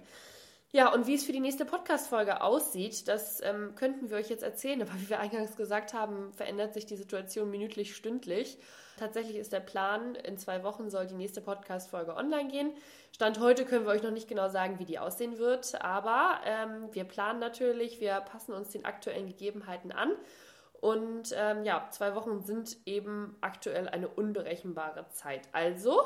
Ja, 0.71 0.93
und 0.93 1.07
wie 1.07 1.15
es 1.15 1.23
für 1.23 1.31
die 1.31 1.39
nächste 1.39 1.65
Podcast-Folge 1.65 2.43
aussieht, 2.43 3.07
das 3.07 3.41
ähm, 3.41 3.73
könnten 3.75 4.11
wir 4.11 4.17
euch 4.17 4.29
jetzt 4.29 4.43
erzählen. 4.43 4.81
Aber 4.83 4.93
wie 5.01 5.09
wir 5.09 5.19
eingangs 5.19 5.55
gesagt 5.55 5.93
haben, 5.93 6.31
verändert 6.33 6.75
sich 6.75 6.85
die 6.85 6.95
Situation 6.95 7.49
minütlich, 7.49 7.95
stündlich. 7.95 8.59
Tatsächlich 8.99 9.37
ist 9.37 9.51
der 9.51 9.61
Plan, 9.61 10.13
in 10.13 10.37
zwei 10.37 10.63
Wochen 10.63 10.91
soll 10.91 11.07
die 11.07 11.15
nächste 11.15 11.41
Podcast-Folge 11.41 12.15
online 12.15 12.49
gehen. 12.49 12.71
Stand 13.15 13.39
heute 13.39 13.65
können 13.65 13.85
wir 13.85 13.93
euch 13.93 14.03
noch 14.03 14.11
nicht 14.11 14.27
genau 14.27 14.49
sagen, 14.49 14.77
wie 14.77 14.85
die 14.85 14.99
aussehen 14.99 15.39
wird. 15.39 15.81
Aber 15.81 16.39
ähm, 16.45 16.89
wir 16.91 17.05
planen 17.05 17.39
natürlich, 17.39 17.99
wir 17.99 18.21
passen 18.21 18.53
uns 18.53 18.69
den 18.69 18.85
aktuellen 18.85 19.25
Gegebenheiten 19.25 19.91
an 19.91 20.11
und 20.81 21.33
ähm, 21.35 21.63
ja, 21.63 21.87
zwei 21.91 22.15
Wochen 22.15 22.41
sind 22.41 22.77
eben 22.85 23.35
aktuell 23.41 23.89
eine 23.89 24.07
unberechenbare 24.07 25.07
Zeit. 25.09 25.41
Also 25.51 26.01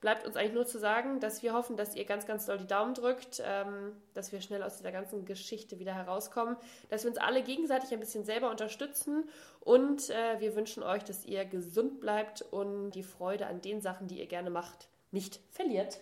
bleibt 0.00 0.24
uns 0.24 0.36
eigentlich 0.36 0.54
nur 0.54 0.66
zu 0.66 0.78
sagen, 0.78 1.18
dass 1.20 1.42
wir 1.42 1.52
hoffen, 1.52 1.76
dass 1.76 1.96
ihr 1.96 2.04
ganz, 2.04 2.26
ganz 2.26 2.46
doll 2.46 2.58
die 2.58 2.66
Daumen 2.66 2.94
drückt, 2.94 3.42
ähm, 3.44 3.92
dass 4.14 4.30
wir 4.30 4.40
schnell 4.40 4.62
aus 4.62 4.76
dieser 4.76 4.92
ganzen 4.92 5.24
Geschichte 5.24 5.78
wieder 5.78 5.94
herauskommen, 5.94 6.56
dass 6.88 7.04
wir 7.04 7.10
uns 7.10 7.18
alle 7.18 7.42
gegenseitig 7.42 7.92
ein 7.92 8.00
bisschen 8.00 8.24
selber 8.24 8.50
unterstützen 8.50 9.28
und 9.60 10.10
äh, 10.10 10.38
wir 10.40 10.54
wünschen 10.54 10.82
euch, 10.82 11.02
dass 11.04 11.24
ihr 11.24 11.44
gesund 11.44 12.00
bleibt 12.00 12.42
und 12.42 12.92
die 12.92 13.02
Freude 13.02 13.46
an 13.46 13.60
den 13.60 13.80
Sachen, 13.80 14.06
die 14.06 14.20
ihr 14.20 14.26
gerne 14.26 14.50
macht, 14.50 14.88
nicht 15.10 15.40
verliert. 15.50 16.00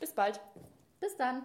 Bis 0.00 0.12
bald. 0.12 0.40
Bis 1.00 1.16
dann. 1.16 1.44